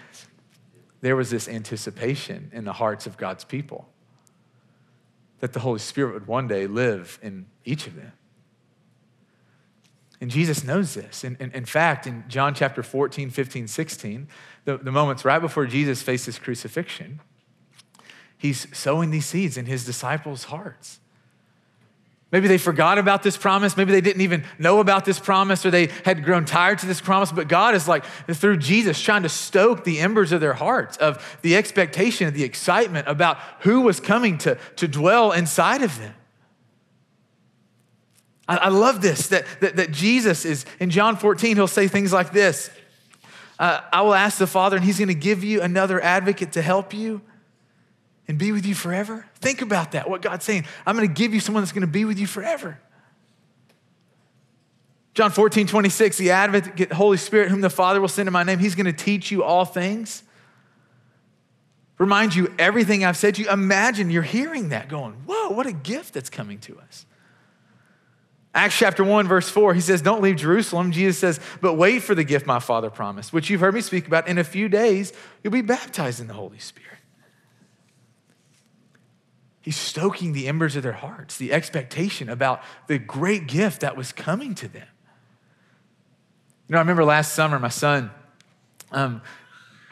there 1.01 1.17
was 1.17 1.31
this 1.31 1.49
anticipation 1.49 2.51
in 2.53 2.65
the 2.65 2.73
hearts 2.73 3.07
of 3.07 3.17
God's 3.17 3.45
people 3.45 3.89
that 5.41 5.53
the 5.53 5.61
Holy 5.61 5.79
Spirit 5.79 6.15
would 6.15 6.27
one 6.27 6.49
day 6.49 6.67
live 6.67 7.19
in 7.23 7.47
each 7.65 7.87
of 7.87 7.95
them. 7.95 8.13
And 10.21 10.31
Jesus 10.31 10.65
knows 10.65 10.95
this. 10.95 11.25
In, 11.25 11.37
in, 11.39 11.53
in, 11.53 11.67
fact, 11.67 12.07
in 12.07 12.25
John 12.27 12.55
chapter 12.55 12.83
14, 12.83 13.31
15, 13.31 13.69
16, 13.69 14.29
the, 14.65 14.79
the 14.79 14.91
moments 14.91 15.25
right 15.25 15.39
before 15.41 15.67
Jesus 15.67 16.01
faces 16.01 16.39
crucifixion, 16.39 17.21
he's 18.39 18.67
sowing 18.77 19.11
these 19.11 19.27
seeds 19.27 19.59
in 19.59 19.67
his 19.67 19.85
disciples' 19.85 20.45
hearts. 20.45 21.01
Maybe 22.33 22.49
they 22.49 22.59
forgot 22.59 22.99
about 22.99 23.23
this 23.23 23.37
promise. 23.37 23.77
Maybe 23.77 23.93
they 23.93 24.01
didn't 24.01 24.23
even 24.23 24.45
know 24.59 24.81
about 24.81 25.05
this 25.05 25.19
promise 25.19 25.65
or 25.65 25.71
they 25.71 25.91
had 26.05 26.25
grown 26.25 26.45
tired 26.45 26.81
to 26.81 26.87
this 26.87 27.01
promise. 27.01 27.31
But 27.31 27.47
God 27.47 27.75
is 27.75 27.87
like, 27.87 28.05
through 28.29 28.57
Jesus, 28.57 29.01
trying 29.01 29.23
to 29.23 29.29
stoke 29.29 29.85
the 29.85 30.01
embers 30.01 30.33
of 30.33 30.41
their 30.41 30.55
hearts, 30.55 30.97
of 30.97 31.39
the 31.43 31.57
expectation, 31.57 32.27
of 32.27 32.35
the 32.35 32.43
excitement 32.43 33.07
about 33.07 33.39
who 33.61 33.83
was 33.83 34.01
coming 34.01 34.39
to, 34.39 34.59
to 34.77 34.89
dwell 34.89 35.31
inside 35.31 35.83
of 35.83 35.99
them. 35.99 36.15
I, 38.49 38.57
I 38.57 38.69
love 38.69 39.03
this 39.03 39.29
that, 39.29 39.47
that, 39.61 39.77
that, 39.77 39.93
Jesus 39.93 40.45
is, 40.45 40.67
in 40.81 40.91
John 40.91 41.17
14, 41.17 41.57
he'll 41.57 41.69
say 41.69 41.87
things 41.87 42.13
like 42.13 42.33
this 42.33 42.71
uh, 43.59 43.81
I 43.93 44.03
will 44.03 44.15
ask 44.15 44.39
the 44.39 44.47
Father, 44.47 44.77
and 44.77 44.85
he's 44.85 44.99
going 44.99 45.09
to 45.09 45.15
give 45.15 45.43
you 45.43 45.63
another 45.63 46.01
advocate 46.03 46.53
to 46.53 46.63
help 46.63 46.93
you 46.93 47.23
and 48.29 48.39
be 48.39 48.53
with 48.53 48.67
you 48.67 48.75
forever? 48.75 49.27
Think 49.37 49.63
about 49.63 49.93
that, 49.93 50.09
what 50.09 50.23
God's 50.23 50.45
saying. 50.45 50.67
I'm 50.87 50.97
going 50.97 51.09
to 51.09 51.15
give 51.15 51.35
you 51.35 51.41
someone 51.41 51.63
that's 51.63 51.73
going 51.73 51.83
to 51.83 51.87
be 51.87 52.05
with 52.05 52.19
you 52.19 52.27
forever. 52.27 52.79
John 55.15 55.31
14, 55.31 55.67
26, 55.67 56.19
the 56.19 56.31
advocate, 56.33 56.93
Holy 56.93 57.17
Spirit, 57.17 57.51
whom 57.51 57.63
the 57.63 57.71
Father 57.71 58.01
will 58.01 58.09
send 58.09 58.29
in 58.29 58.33
my 58.35 58.43
name, 58.43 58.59
he's 58.59 58.75
going 58.75 58.87
to 58.87 58.93
teach 58.93 59.31
you 59.31 59.43
all 59.43 59.65
things. 59.65 60.23
Remind 61.99 62.35
you 62.35 62.53
everything 62.59 63.05
I've 63.05 63.17
said 63.17 63.37
to 63.37 63.43
you. 63.43 63.49
Imagine 63.49 64.11
you're 64.11 64.23
hearing 64.23 64.69
that 64.69 64.89
going, 64.89 65.15
whoa, 65.25 65.49
what 65.51 65.67
a 65.67 65.73
gift 65.73 66.13
that's 66.13 66.29
coming 66.29 66.59
to 66.61 66.79
us. 66.81 67.07
Acts 68.55 68.79
chapter 68.79 69.05
1, 69.05 69.29
verse 69.29 69.49
4, 69.51 69.75
he 69.75 69.81
says, 69.83 70.01
Don't 70.01 70.23
leave 70.23 70.37
Jerusalem. 70.37 70.91
Jesus 70.91 71.19
says, 71.19 71.41
But 71.61 71.75
wait 71.75 72.03
for 72.03 72.15
the 72.15 72.25
gift 72.25 72.47
my 72.47 72.59
Father 72.59 72.89
promised, 72.89 73.33
which 73.33 73.51
you've 73.51 73.61
heard 73.61 73.75
me 73.75 73.83
speak 73.83 74.07
about. 74.07 74.29
In 74.29 74.39
a 74.39 74.45
few 74.45 74.69
days, 74.69 75.13
you'll 75.43 75.53
be 75.53 75.61
baptized 75.63 76.21
in 76.21 76.27
the 76.27 76.35
Holy 76.35 76.59
Spirit. 76.59 76.96
He's 79.67 79.77
stoking 79.77 80.33
the 80.33 80.47
embers 80.47 80.77
of 80.77 80.85
their 80.85 80.93
hearts, 80.93 81.39
the 81.39 81.53
expectation 81.53 82.29
about 82.29 82.63
the 82.87 83.01
great 83.01 83.49
gift 83.49 83.81
that 83.81 83.97
was 83.97 84.13
coming 84.13 84.55
to 84.55 84.69
them. 84.69 84.87
You 86.69 86.75
know, 86.75 86.79
I 86.79 86.83
remember 86.83 87.05
last 87.05 87.35
summer, 87.35 87.59
my 87.59 87.69
son, 87.69 88.13
um, 88.93 89.23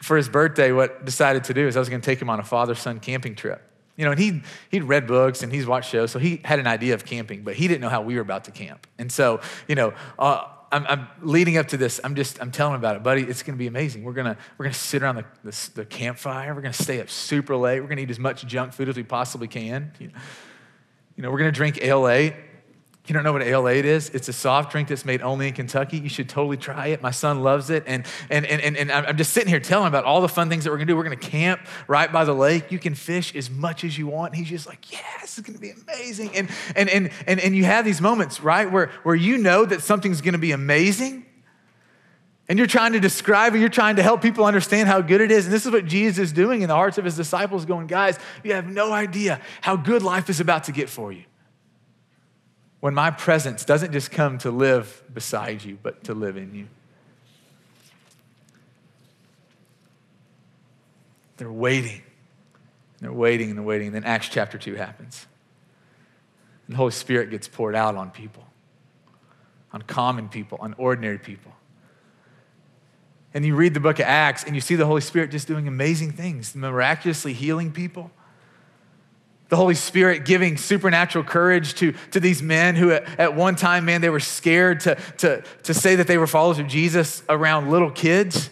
for 0.01 0.15
his 0.15 0.29
birthday, 0.29 0.71
what 0.71 1.03
decided 1.03 1.43
to 1.43 1.53
do 1.53 1.67
is 1.67 1.75
I 1.75 1.79
was 1.79 1.89
going 1.89 1.99
to 1.99 2.05
take 2.05 2.21
him 2.21 2.29
on 2.29 2.39
a 2.39 2.43
father 2.43 2.73
son 2.73 3.01
camping 3.01 3.35
trip. 3.35 3.69
You 3.97 4.05
know, 4.05 4.11
and 4.11 4.19
he'd, 4.19 4.43
he'd 4.71 4.85
read 4.85 5.07
books 5.07 5.43
and 5.43 5.51
he's 5.51 5.67
watched 5.67 5.89
shows, 5.89 6.09
so 6.09 6.19
he 6.19 6.39
had 6.45 6.59
an 6.59 6.67
idea 6.67 6.93
of 6.93 7.03
camping, 7.03 7.43
but 7.43 7.55
he 7.55 7.67
didn't 7.67 7.81
know 7.81 7.89
how 7.89 8.01
we 8.01 8.15
were 8.15 8.21
about 8.21 8.45
to 8.45 8.51
camp. 8.51 8.87
And 8.97 9.11
so, 9.11 9.41
you 9.67 9.75
know, 9.75 9.93
uh, 10.17 10.45
I'm, 10.71 10.85
I'm, 10.87 11.07
leading 11.21 11.57
up 11.57 11.67
to 11.69 11.77
this. 11.77 11.99
I'm 12.03 12.15
just, 12.15 12.41
I'm 12.41 12.51
telling 12.51 12.75
about 12.75 12.95
it, 12.95 13.03
buddy. 13.03 13.23
It's 13.23 13.43
going 13.43 13.55
to 13.55 13.59
be 13.59 13.67
amazing. 13.67 14.03
We're 14.03 14.13
going 14.13 14.33
to, 14.33 14.37
we're 14.57 14.65
going 14.65 14.73
to 14.73 14.79
sit 14.79 15.03
around 15.03 15.15
the, 15.15 15.25
the, 15.43 15.69
the 15.75 15.85
campfire. 15.85 16.53
We're 16.53 16.61
going 16.61 16.73
to 16.73 16.83
stay 16.83 17.01
up 17.01 17.09
super 17.09 17.55
late. 17.55 17.79
We're 17.79 17.87
going 17.87 17.97
to 17.97 18.03
eat 18.03 18.09
as 18.09 18.19
much 18.19 18.45
junk 18.45 18.73
food 18.73 18.89
as 18.89 18.95
we 18.95 19.03
possibly 19.03 19.47
can. 19.47 19.91
You 19.99 20.07
know, 20.07 20.13
you 21.15 21.23
know 21.23 21.31
we're 21.31 21.39
going 21.39 21.51
to 21.51 21.55
drink 21.55 21.79
ale 21.81 22.07
you 23.07 23.13
don't 23.13 23.23
know 23.23 23.33
what 23.33 23.43
Ale 23.43 23.67
8 23.67 23.85
is? 23.85 24.09
It's 24.09 24.29
a 24.29 24.33
soft 24.33 24.71
drink 24.71 24.87
that's 24.87 25.05
made 25.05 25.21
only 25.21 25.47
in 25.47 25.53
Kentucky. 25.53 25.97
You 25.97 26.09
should 26.09 26.27
totally 26.27 26.57
try 26.57 26.87
it. 26.87 27.03
My 27.03 27.11
son 27.11 27.43
loves 27.43 27.69
it. 27.69 27.83
And, 27.85 28.05
and, 28.31 28.45
and, 28.45 28.61
and, 28.61 28.75
and 28.75 28.91
I'm 28.91 29.15
just 29.15 29.31
sitting 29.31 29.49
here 29.49 29.59
telling 29.59 29.85
him 29.85 29.93
about 29.93 30.05
all 30.05 30.21
the 30.21 30.27
fun 30.27 30.49
things 30.49 30.63
that 30.63 30.71
we're 30.71 30.77
going 30.77 30.87
to 30.87 30.93
do. 30.93 30.97
We're 30.97 31.03
going 31.03 31.17
to 31.17 31.27
camp 31.27 31.61
right 31.87 32.11
by 32.11 32.25
the 32.25 32.33
lake. 32.33 32.71
You 32.71 32.79
can 32.79 32.95
fish 32.95 33.35
as 33.35 33.49
much 33.49 33.83
as 33.83 33.95
you 33.97 34.07
want. 34.07 34.33
And 34.33 34.37
he's 34.39 34.49
just 34.49 34.65
like, 34.65 34.83
this 35.21 35.37
is 35.37 35.43
going 35.43 35.53
to 35.53 35.61
be 35.61 35.71
amazing. 35.71 36.35
And, 36.35 36.49
and, 36.75 36.89
and, 36.89 37.11
and, 37.27 37.39
and 37.39 37.55
you 37.55 37.65
have 37.65 37.85
these 37.85 38.01
moments, 38.01 38.41
right, 38.41 38.71
where, 38.71 38.91
where 39.03 39.15
you 39.15 39.37
know 39.37 39.65
that 39.65 39.81
something's 39.81 40.21
going 40.21 40.33
to 40.33 40.39
be 40.39 40.51
amazing. 40.51 41.25
And 42.49 42.57
you're 42.57 42.67
trying 42.67 42.93
to 42.93 42.99
describe 42.99 43.53
it, 43.53 43.59
you're 43.59 43.69
trying 43.69 43.97
to 43.97 44.03
help 44.03 44.21
people 44.21 44.45
understand 44.45 44.87
how 44.87 45.01
good 45.01 45.21
it 45.21 45.31
is. 45.31 45.45
And 45.45 45.53
this 45.53 45.65
is 45.65 45.71
what 45.71 45.85
Jesus 45.85 46.29
is 46.29 46.33
doing 46.33 46.61
in 46.61 46.69
the 46.69 46.75
hearts 46.75 46.97
of 46.97 47.05
his 47.05 47.15
disciples, 47.15 47.65
going, 47.65 47.87
guys, 47.87 48.17
you 48.43 48.53
have 48.53 48.67
no 48.67 48.91
idea 48.93 49.41
how 49.61 49.75
good 49.75 50.01
life 50.01 50.29
is 50.29 50.39
about 50.39 50.63
to 50.65 50.71
get 50.71 50.89
for 50.89 51.11
you 51.11 51.23
when 52.85 52.93
my 52.93 53.09
presence 53.09 53.65
doesn't 53.65 53.93
just 53.93 54.11
come 54.11 54.37
to 54.37 54.51
live 54.51 55.03
beside 55.11 55.63
you, 55.63 55.75
but 55.81 56.03
to 56.03 56.13
live 56.13 56.37
in 56.37 56.53
you. 56.53 56.67
They're 61.37 61.51
waiting. 61.51 62.03
They're 63.01 63.11
waiting 63.11 63.49
and 63.49 63.57
they're 63.57 63.65
waiting. 63.65 63.87
And 63.87 63.95
then 63.95 64.03
Acts 64.03 64.29
chapter 64.29 64.59
2 64.59 64.75
happens. 64.75 65.25
And 66.67 66.75
the 66.75 66.77
Holy 66.77 66.91
Spirit 66.91 67.31
gets 67.31 67.47
poured 67.47 67.73
out 67.73 67.95
on 67.95 68.11
people, 68.11 68.45
on 69.73 69.81
common 69.81 70.29
people, 70.29 70.59
on 70.61 70.75
ordinary 70.77 71.17
people. 71.17 71.53
And 73.33 73.43
you 73.43 73.55
read 73.55 73.73
the 73.73 73.79
book 73.79 73.97
of 73.97 74.05
Acts 74.05 74.43
and 74.43 74.53
you 74.53 74.61
see 74.61 74.75
the 74.75 74.85
Holy 74.85 75.01
Spirit 75.01 75.31
just 75.31 75.47
doing 75.47 75.67
amazing 75.67 76.11
things, 76.11 76.53
miraculously 76.53 77.33
healing 77.33 77.71
people 77.71 78.11
the 79.49 79.55
Holy 79.55 79.75
Spirit 79.75 80.25
giving 80.25 80.57
supernatural 80.57 81.23
courage 81.23 81.75
to, 81.75 81.93
to 82.11 82.19
these 82.19 82.41
men 82.41 82.75
who, 82.75 82.91
at, 82.91 83.19
at 83.19 83.35
one 83.35 83.55
time, 83.55 83.85
man, 83.85 84.01
they 84.01 84.09
were 84.09 84.19
scared 84.19 84.79
to, 84.81 84.95
to, 85.17 85.43
to 85.63 85.73
say 85.73 85.95
that 85.95 86.07
they 86.07 86.17
were 86.17 86.27
followers 86.27 86.59
of 86.59 86.67
Jesus 86.67 87.21
around 87.29 87.69
little 87.69 87.91
kids. 87.91 88.49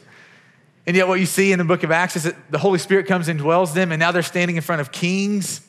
And 0.86 0.96
yet, 0.96 1.08
what 1.08 1.20
you 1.20 1.26
see 1.26 1.52
in 1.52 1.60
the 1.60 1.66
book 1.66 1.84
of 1.84 1.92
Acts 1.92 2.16
is 2.16 2.24
that 2.24 2.36
the 2.52 2.60
Holy 2.60 2.78
Spirit 2.78 3.08
comes 3.08 3.28
and 3.28 3.40
dwells 3.40 3.74
them, 3.74 3.92
and 3.92 4.00
now 4.00 4.12
they're 4.12 4.22
standing 4.22 4.58
in 4.58 4.62
front 4.62 4.82
of 4.82 4.92
kings 4.92 5.62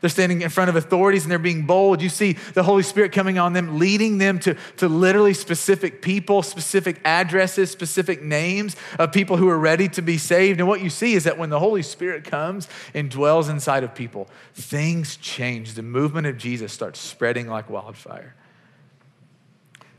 they're 0.00 0.10
standing 0.10 0.42
in 0.42 0.50
front 0.50 0.70
of 0.70 0.76
authorities 0.76 1.22
and 1.24 1.30
they're 1.30 1.38
being 1.38 1.66
bold. 1.66 2.02
You 2.02 2.08
see 2.08 2.34
the 2.54 2.62
Holy 2.62 2.82
Spirit 2.82 3.12
coming 3.12 3.38
on 3.38 3.52
them, 3.52 3.78
leading 3.78 4.18
them 4.18 4.38
to, 4.40 4.56
to 4.78 4.88
literally 4.88 5.34
specific 5.34 6.02
people, 6.02 6.42
specific 6.42 7.00
addresses, 7.04 7.70
specific 7.70 8.22
names 8.22 8.76
of 8.98 9.12
people 9.12 9.36
who 9.36 9.48
are 9.48 9.58
ready 9.58 9.88
to 9.88 10.02
be 10.02 10.18
saved. 10.18 10.60
And 10.60 10.68
what 10.68 10.82
you 10.82 10.90
see 10.90 11.14
is 11.14 11.24
that 11.24 11.38
when 11.38 11.50
the 11.50 11.58
Holy 11.58 11.82
Spirit 11.82 12.24
comes 12.24 12.68
and 12.94 13.10
dwells 13.10 13.48
inside 13.48 13.84
of 13.84 13.94
people, 13.94 14.28
things 14.54 15.16
change. 15.16 15.74
The 15.74 15.82
movement 15.82 16.26
of 16.26 16.36
Jesus 16.36 16.72
starts 16.72 17.00
spreading 17.00 17.48
like 17.48 17.70
wildfire. 17.70 18.34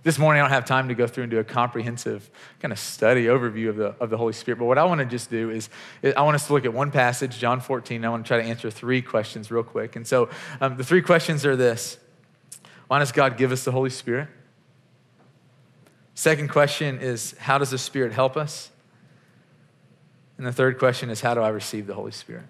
This 0.03 0.17
morning, 0.17 0.41
I 0.41 0.46
don't 0.46 0.51
have 0.51 0.65
time 0.65 0.88
to 0.88 0.96
go 0.96 1.05
through 1.05 1.25
and 1.25 1.31
do 1.31 1.38
a 1.38 1.43
comprehensive 1.43 2.27
kind 2.60 2.72
of 2.72 2.79
study 2.79 3.25
overview 3.25 3.70
of 3.70 3.75
the, 3.75 3.96
of 4.00 4.10
the 4.10 4.17
Holy 4.17 4.34
Spirit. 4.34 4.58
But 4.58 4.65
what 4.65 4.79
I 4.79 4.84
want 4.86 4.98
to 5.00 5.05
just 5.05 5.29
do 5.29 5.51
is, 5.51 5.70
I 6.03 6.24
want 6.24 6.34
us 6.34 6.48
to 6.48 6.53
look 6.53 6.65
at 6.65 6.74
one 6.74 6.89
passage, 6.89 7.38
John 7.38 7.60
14. 7.60 8.03
I 8.03 8.10
want 8.10 8.25
to 8.25 8.27
try 8.27 8.41
to 8.41 8.43
answer 8.43 8.72
three 8.72 9.03
questions 9.03 9.51
real 9.51 9.62
quick. 9.62 9.96
And 9.96 10.08
so 10.08 10.29
um, 10.60 10.75
the 10.75 10.84
three 10.84 11.03
questions 11.03 11.46
are 11.46 11.55
this 11.55 12.00
Why 12.88 12.98
does 12.98 13.12
God 13.12 13.38
give 13.38 13.51
us 13.51 13.63
the 13.63 13.72
Holy 13.72 13.91
Spirit? 13.91 14.27
Second 16.15 16.50
question 16.50 16.98
is, 17.00 17.36
How 17.38 17.60
does 17.60 17.70
the 17.70 17.77
Spirit 17.77 18.12
help 18.12 18.36
us? 18.36 18.72
And 20.39 20.48
the 20.48 20.51
third 20.51 20.79
question 20.79 21.12
is, 21.12 21.22
How 21.22 21.36
do 21.36 21.41
I 21.41 21.50
receive 21.50 21.86
the 21.86 21.93
Holy 21.93 22.12
Spirit? 22.12 22.46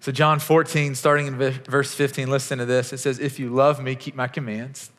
So, 0.00 0.12
John 0.12 0.38
14, 0.38 0.94
starting 0.94 1.26
in 1.26 1.36
verse 1.36 1.92
15, 1.94 2.30
listen 2.30 2.58
to 2.58 2.64
this. 2.64 2.94
It 2.94 2.98
says, 2.98 3.18
If 3.18 3.38
you 3.38 3.50
love 3.50 3.82
me, 3.82 3.94
keep 3.94 4.14
my 4.14 4.28
commands. 4.28 4.90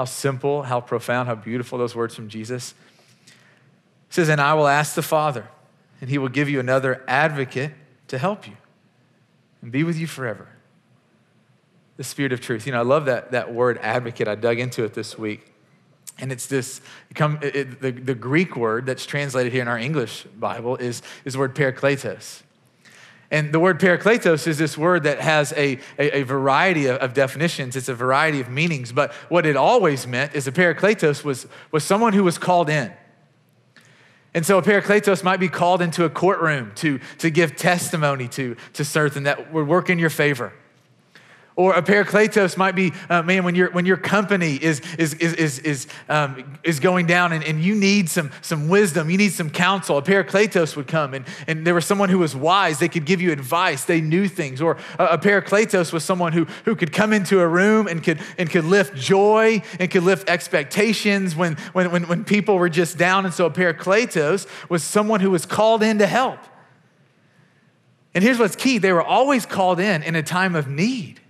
How 0.00 0.06
simple, 0.06 0.62
how 0.62 0.80
profound, 0.80 1.28
how 1.28 1.34
beautiful 1.34 1.78
those 1.78 1.94
words 1.94 2.14
from 2.14 2.30
Jesus. 2.30 2.72
Says, 4.08 4.30
And 4.30 4.40
I 4.40 4.54
will 4.54 4.66
ask 4.66 4.94
the 4.94 5.02
Father, 5.02 5.46
and 6.00 6.08
he 6.08 6.16
will 6.16 6.30
give 6.30 6.48
you 6.48 6.58
another 6.58 7.04
advocate 7.06 7.72
to 8.08 8.16
help 8.16 8.48
you 8.48 8.56
and 9.60 9.70
be 9.70 9.84
with 9.84 9.98
you 9.98 10.06
forever. 10.06 10.48
The 11.98 12.04
Spirit 12.04 12.32
of 12.32 12.40
truth. 12.40 12.64
You 12.64 12.72
know, 12.72 12.78
I 12.78 12.82
love 12.82 13.04
that, 13.04 13.32
that 13.32 13.52
word 13.52 13.76
advocate. 13.82 14.26
I 14.26 14.36
dug 14.36 14.58
into 14.58 14.84
it 14.84 14.94
this 14.94 15.18
week. 15.18 15.52
And 16.18 16.32
it's 16.32 16.46
this, 16.46 16.80
come, 17.14 17.38
it, 17.42 17.82
the, 17.82 17.90
the 17.90 18.14
Greek 18.14 18.56
word 18.56 18.86
that's 18.86 19.04
translated 19.04 19.52
here 19.52 19.60
in 19.60 19.68
our 19.68 19.76
English 19.76 20.24
Bible 20.34 20.76
is, 20.76 21.02
is 21.26 21.34
the 21.34 21.38
word 21.38 21.54
parakletos. 21.54 22.40
And 23.30 23.52
the 23.52 23.60
word 23.60 23.78
parakletos 23.78 24.46
is 24.48 24.58
this 24.58 24.76
word 24.76 25.04
that 25.04 25.20
has 25.20 25.52
a, 25.52 25.78
a, 25.98 26.18
a 26.18 26.22
variety 26.22 26.86
of, 26.86 26.96
of, 26.98 27.14
definitions, 27.14 27.76
it's 27.76 27.88
a 27.88 27.94
variety 27.94 28.40
of 28.40 28.48
meanings. 28.48 28.90
But 28.90 29.12
what 29.28 29.46
it 29.46 29.56
always 29.56 30.06
meant 30.06 30.34
is 30.34 30.48
a 30.48 30.52
parakletos 30.52 31.22
was, 31.22 31.46
was 31.70 31.84
someone 31.84 32.12
who 32.12 32.24
was 32.24 32.38
called 32.38 32.68
in. 32.68 32.92
And 34.34 34.44
so 34.44 34.58
a 34.58 34.62
parakletos 34.62 35.22
might 35.22 35.38
be 35.38 35.48
called 35.48 35.80
into 35.80 36.04
a 36.04 36.10
courtroom 36.10 36.72
to, 36.76 36.98
to 37.18 37.30
give 37.30 37.56
testimony 37.56 38.28
to, 38.28 38.56
to 38.74 38.84
certain 38.84 39.24
that 39.24 39.52
would 39.52 39.66
work 39.66 39.90
in 39.90 39.98
your 39.98 40.10
favor. 40.10 40.52
Or 41.60 41.74
a 41.74 41.82
parakletos 41.82 42.56
might 42.56 42.74
be, 42.74 42.90
uh, 43.10 43.22
man, 43.22 43.44
when, 43.44 43.54
your 43.54 43.70
when 43.72 43.84
your 43.84 43.98
company 43.98 44.54
is, 44.54 44.80
is, 44.96 45.12
is, 45.12 45.34
is, 45.34 45.58
is, 45.58 45.86
um, 46.08 46.58
is 46.64 46.80
going 46.80 47.04
down 47.04 47.34
and, 47.34 47.44
and 47.44 47.62
you 47.62 47.74
need 47.74 48.08
some, 48.08 48.30
some 48.40 48.70
wisdom, 48.70 49.10
you 49.10 49.18
need 49.18 49.34
some 49.34 49.50
counsel, 49.50 49.98
a 49.98 50.02
parakletos 50.02 50.74
would 50.74 50.86
come 50.86 51.12
and, 51.12 51.26
and 51.46 51.66
there 51.66 51.74
was 51.74 51.84
someone 51.84 52.08
who 52.08 52.18
was 52.18 52.34
wise. 52.34 52.78
They 52.78 52.88
could 52.88 53.04
give 53.04 53.20
you 53.20 53.30
advice, 53.30 53.84
they 53.84 54.00
knew 54.00 54.26
things. 54.26 54.62
Or 54.62 54.78
a, 54.98 55.04
a 55.04 55.18
parakletos 55.18 55.92
was 55.92 56.02
someone 56.02 56.32
who, 56.32 56.46
who 56.64 56.74
could 56.74 56.94
come 56.94 57.12
into 57.12 57.40
a 57.40 57.46
room 57.46 57.88
and 57.88 58.02
could, 58.02 58.20
and 58.38 58.48
could 58.48 58.64
lift 58.64 58.96
joy 58.96 59.60
and 59.78 59.90
could 59.90 60.02
lift 60.02 60.30
expectations 60.30 61.36
when, 61.36 61.56
when, 61.74 61.92
when, 61.92 62.08
when 62.08 62.24
people 62.24 62.56
were 62.56 62.70
just 62.70 62.96
down. 62.96 63.26
And 63.26 63.34
so 63.34 63.44
a 63.44 63.50
parakletos 63.50 64.46
was 64.70 64.82
someone 64.82 65.20
who 65.20 65.30
was 65.30 65.44
called 65.44 65.82
in 65.82 65.98
to 65.98 66.06
help. 66.06 66.38
And 68.14 68.24
here's 68.24 68.38
what's 68.38 68.56
key 68.56 68.78
they 68.78 68.94
were 68.94 69.02
always 69.02 69.44
called 69.44 69.78
in 69.78 70.02
in 70.02 70.16
a 70.16 70.22
time 70.22 70.54
of 70.54 70.68
need. 70.68 71.20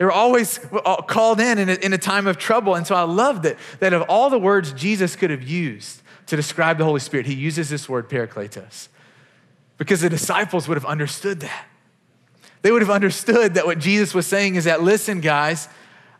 They 0.00 0.06
were 0.06 0.12
always 0.12 0.58
uh, 0.72 1.02
called 1.02 1.40
in 1.40 1.58
in 1.58 1.68
a, 1.68 1.74
in 1.74 1.92
a 1.92 1.98
time 1.98 2.26
of 2.26 2.38
trouble. 2.38 2.74
And 2.74 2.86
so 2.86 2.94
I 2.94 3.02
love 3.02 3.42
that, 3.42 3.58
that 3.80 3.92
of 3.92 4.00
all 4.08 4.30
the 4.30 4.38
words 4.38 4.72
Jesus 4.72 5.14
could 5.14 5.28
have 5.28 5.42
used 5.42 6.00
to 6.28 6.36
describe 6.36 6.78
the 6.78 6.84
Holy 6.84 7.00
Spirit, 7.00 7.26
he 7.26 7.34
uses 7.34 7.68
this 7.68 7.86
word 7.86 8.08
parakletos 8.08 8.88
because 9.76 10.00
the 10.00 10.08
disciples 10.08 10.66
would 10.68 10.78
have 10.78 10.86
understood 10.86 11.40
that. 11.40 11.66
They 12.62 12.72
would 12.72 12.80
have 12.80 12.90
understood 12.90 13.52
that 13.54 13.66
what 13.66 13.78
Jesus 13.78 14.14
was 14.14 14.26
saying 14.26 14.54
is 14.54 14.64
that, 14.64 14.82
listen, 14.82 15.20
guys, 15.20 15.68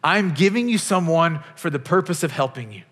I'm 0.05 0.35
giving 0.35 0.69
you 0.69 0.77
someone 0.77 1.43
for 1.57 1.71
the 1.71 1.79
purpose 1.79 2.23
of 2.23 2.33
helping 2.33 2.75
you 2.75 2.83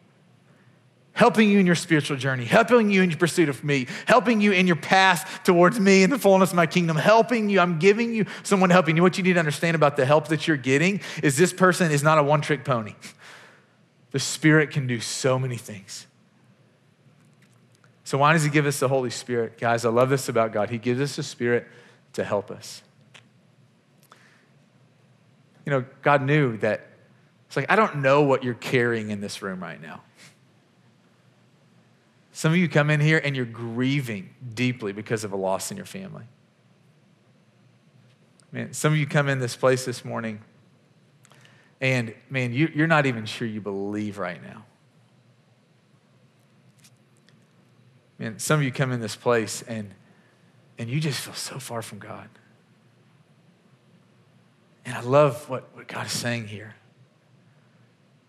helping 1.18 1.50
you 1.50 1.58
in 1.58 1.66
your 1.66 1.74
spiritual 1.74 2.16
journey, 2.16 2.44
helping 2.44 2.92
you 2.92 3.02
in 3.02 3.10
your 3.10 3.18
pursuit 3.18 3.48
of 3.48 3.64
me, 3.64 3.88
helping 4.06 4.40
you 4.40 4.52
in 4.52 4.68
your 4.68 4.76
path 4.76 5.40
towards 5.42 5.80
me 5.80 6.04
and 6.04 6.12
the 6.12 6.18
fullness 6.18 6.50
of 6.50 6.56
my 6.56 6.64
kingdom, 6.64 6.96
helping 6.96 7.50
you. 7.50 7.58
I'm 7.58 7.80
giving 7.80 8.14
you 8.14 8.24
someone 8.44 8.70
helping 8.70 8.96
you. 8.96 9.02
What 9.02 9.18
you 9.18 9.24
need 9.24 9.32
to 9.32 9.40
understand 9.40 9.74
about 9.74 9.96
the 9.96 10.06
help 10.06 10.28
that 10.28 10.46
you're 10.46 10.56
getting 10.56 11.00
is 11.20 11.36
this 11.36 11.52
person 11.52 11.90
is 11.90 12.04
not 12.04 12.18
a 12.18 12.22
one 12.22 12.40
trick 12.40 12.64
pony. 12.64 12.94
The 14.12 14.20
Spirit 14.20 14.70
can 14.70 14.86
do 14.86 15.00
so 15.00 15.40
many 15.40 15.56
things. 15.56 16.06
So, 18.04 18.16
why 18.18 18.32
does 18.32 18.44
He 18.44 18.48
give 18.48 18.66
us 18.66 18.78
the 18.78 18.88
Holy 18.88 19.10
Spirit? 19.10 19.58
Guys, 19.58 19.84
I 19.84 19.88
love 19.88 20.10
this 20.10 20.28
about 20.28 20.52
God. 20.52 20.70
He 20.70 20.78
gives 20.78 21.00
us 21.00 21.16
the 21.16 21.24
Spirit 21.24 21.66
to 22.12 22.22
help 22.22 22.48
us. 22.52 22.80
You 25.66 25.72
know, 25.72 25.84
God 26.00 26.22
knew 26.22 26.58
that 26.58 26.86
it's 27.48 27.56
like, 27.56 27.66
I 27.68 27.74
don't 27.74 27.96
know 27.96 28.22
what 28.22 28.44
you're 28.44 28.54
carrying 28.54 29.10
in 29.10 29.20
this 29.20 29.42
room 29.42 29.60
right 29.60 29.82
now. 29.82 30.02
Some 32.38 32.52
of 32.52 32.58
you 32.58 32.68
come 32.68 32.88
in 32.88 33.00
here 33.00 33.20
and 33.24 33.34
you're 33.34 33.44
grieving 33.44 34.30
deeply 34.54 34.92
because 34.92 35.24
of 35.24 35.32
a 35.32 35.36
loss 35.36 35.72
in 35.72 35.76
your 35.76 35.84
family. 35.84 36.22
Man, 38.52 38.72
some 38.72 38.92
of 38.92 38.98
you 39.00 39.08
come 39.08 39.28
in 39.28 39.40
this 39.40 39.56
place 39.56 39.84
this 39.84 40.04
morning 40.04 40.40
And 41.80 42.14
man, 42.30 42.52
you, 42.52 42.70
you're 42.72 42.86
not 42.86 43.06
even 43.06 43.26
sure 43.26 43.48
you 43.48 43.60
believe 43.60 44.18
right 44.18 44.40
now. 44.40 44.64
Man, 48.20 48.38
some 48.38 48.60
of 48.60 48.64
you 48.64 48.70
come 48.70 48.92
in 48.92 49.00
this 49.00 49.16
place 49.16 49.62
and, 49.62 49.92
and 50.78 50.88
you 50.88 51.00
just 51.00 51.18
feel 51.18 51.34
so 51.34 51.58
far 51.58 51.82
from 51.82 51.98
God. 51.98 52.28
And 54.84 54.96
I 54.96 55.00
love 55.00 55.48
what, 55.48 55.68
what 55.74 55.88
God 55.88 56.06
is 56.06 56.12
saying 56.12 56.46
here. 56.46 56.76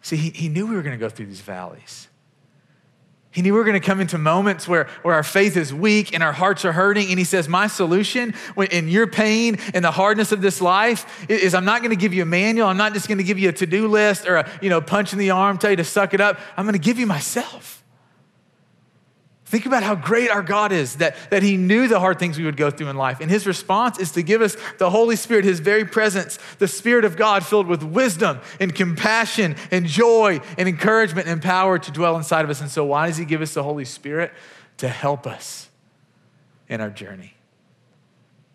See, 0.01 0.15
he, 0.17 0.31
he 0.31 0.49
knew 0.49 0.65
we 0.65 0.75
were 0.75 0.81
going 0.81 0.97
to 0.97 0.99
go 0.99 1.09
through 1.09 1.27
these 1.27 1.41
valleys. 1.41 2.07
He 3.31 3.43
knew 3.43 3.53
we 3.53 3.59
were 3.59 3.65
going 3.65 3.79
to 3.79 3.85
come 3.85 4.01
into 4.01 4.17
moments 4.17 4.67
where, 4.67 4.87
where 5.03 5.13
our 5.13 5.23
faith 5.23 5.55
is 5.55 5.71
weak 5.71 6.15
and 6.15 6.23
our 6.23 6.31
hearts 6.31 6.65
are 6.65 6.71
hurting. 6.71 7.09
And 7.09 7.19
he 7.19 7.25
says, 7.25 7.47
My 7.47 7.67
solution 7.67 8.33
in 8.71 8.87
your 8.87 9.05
pain 9.05 9.57
and 9.73 9.85
the 9.85 9.91
hardness 9.91 10.31
of 10.31 10.41
this 10.41 10.61
life 10.61 11.29
is 11.29 11.53
I'm 11.53 11.65
not 11.65 11.81
going 11.81 11.91
to 11.91 11.95
give 11.95 12.11
you 12.11 12.23
a 12.23 12.25
manual. 12.25 12.67
I'm 12.67 12.77
not 12.77 12.93
just 12.93 13.07
going 13.07 13.19
to 13.19 13.23
give 13.23 13.37
you 13.37 13.49
a 13.49 13.53
to 13.53 13.67
do 13.67 13.87
list 13.87 14.27
or 14.27 14.37
a 14.37 14.49
you 14.63 14.69
know, 14.69 14.81
punch 14.81 15.13
in 15.13 15.19
the 15.19 15.29
arm, 15.29 15.59
tell 15.59 15.69
you 15.69 15.77
to 15.77 15.83
suck 15.83 16.15
it 16.15 16.21
up. 16.21 16.39
I'm 16.57 16.65
going 16.65 16.73
to 16.73 16.79
give 16.79 16.97
you 16.97 17.05
myself. 17.05 17.83
Think 19.49 19.65
about 19.65 19.81
how 19.81 19.95
great 19.95 20.29
our 20.29 20.43
God 20.43 20.71
is, 20.71 20.97
that, 20.97 21.15
that 21.31 21.41
He 21.41 21.57
knew 21.57 21.87
the 21.87 21.99
hard 21.99 22.19
things 22.19 22.37
we 22.37 22.45
would 22.45 22.55
go 22.55 22.69
through 22.69 22.89
in 22.89 22.95
life. 22.95 23.19
And 23.19 23.31
His 23.31 23.47
response 23.47 23.97
is 23.97 24.11
to 24.11 24.21
give 24.21 24.43
us 24.43 24.55
the 24.77 24.91
Holy 24.91 25.15
Spirit, 25.15 25.43
His 25.43 25.59
very 25.59 25.85
presence, 25.85 26.37
the 26.59 26.67
Spirit 26.67 27.03
of 27.03 27.17
God 27.17 27.43
filled 27.43 27.65
with 27.65 27.81
wisdom 27.81 28.41
and 28.59 28.75
compassion 28.75 29.55
and 29.71 29.87
joy 29.87 30.39
and 30.59 30.69
encouragement 30.69 31.27
and 31.27 31.41
power 31.41 31.79
to 31.79 31.91
dwell 31.91 32.15
inside 32.15 32.43
of 32.43 32.51
us. 32.51 32.61
And 32.61 32.69
so, 32.69 32.85
why 32.85 33.07
does 33.07 33.17
He 33.17 33.25
give 33.25 33.41
us 33.41 33.55
the 33.55 33.63
Holy 33.63 33.85
Spirit? 33.85 34.31
To 34.77 34.87
help 34.87 35.25
us 35.25 35.67
in 36.69 36.79
our 36.79 36.91
journey. 36.91 37.33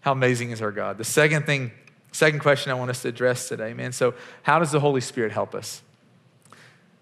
How 0.01 0.13
amazing 0.13 0.53
is 0.53 0.63
our 0.63 0.71
God? 0.71 0.97
The 0.97 1.05
second 1.05 1.45
thing, 1.45 1.73
second 2.13 2.39
question 2.39 2.71
I 2.71 2.77
want 2.77 2.91
us 2.91 3.03
to 3.03 3.09
address 3.09 3.49
today, 3.49 3.75
man. 3.75 3.91
So, 3.91 4.15
how 4.45 4.61
does 4.61 4.71
the 4.71 4.79
Holy 4.79 5.01
Spirit 5.01 5.33
help 5.33 5.57
us? 5.57 5.83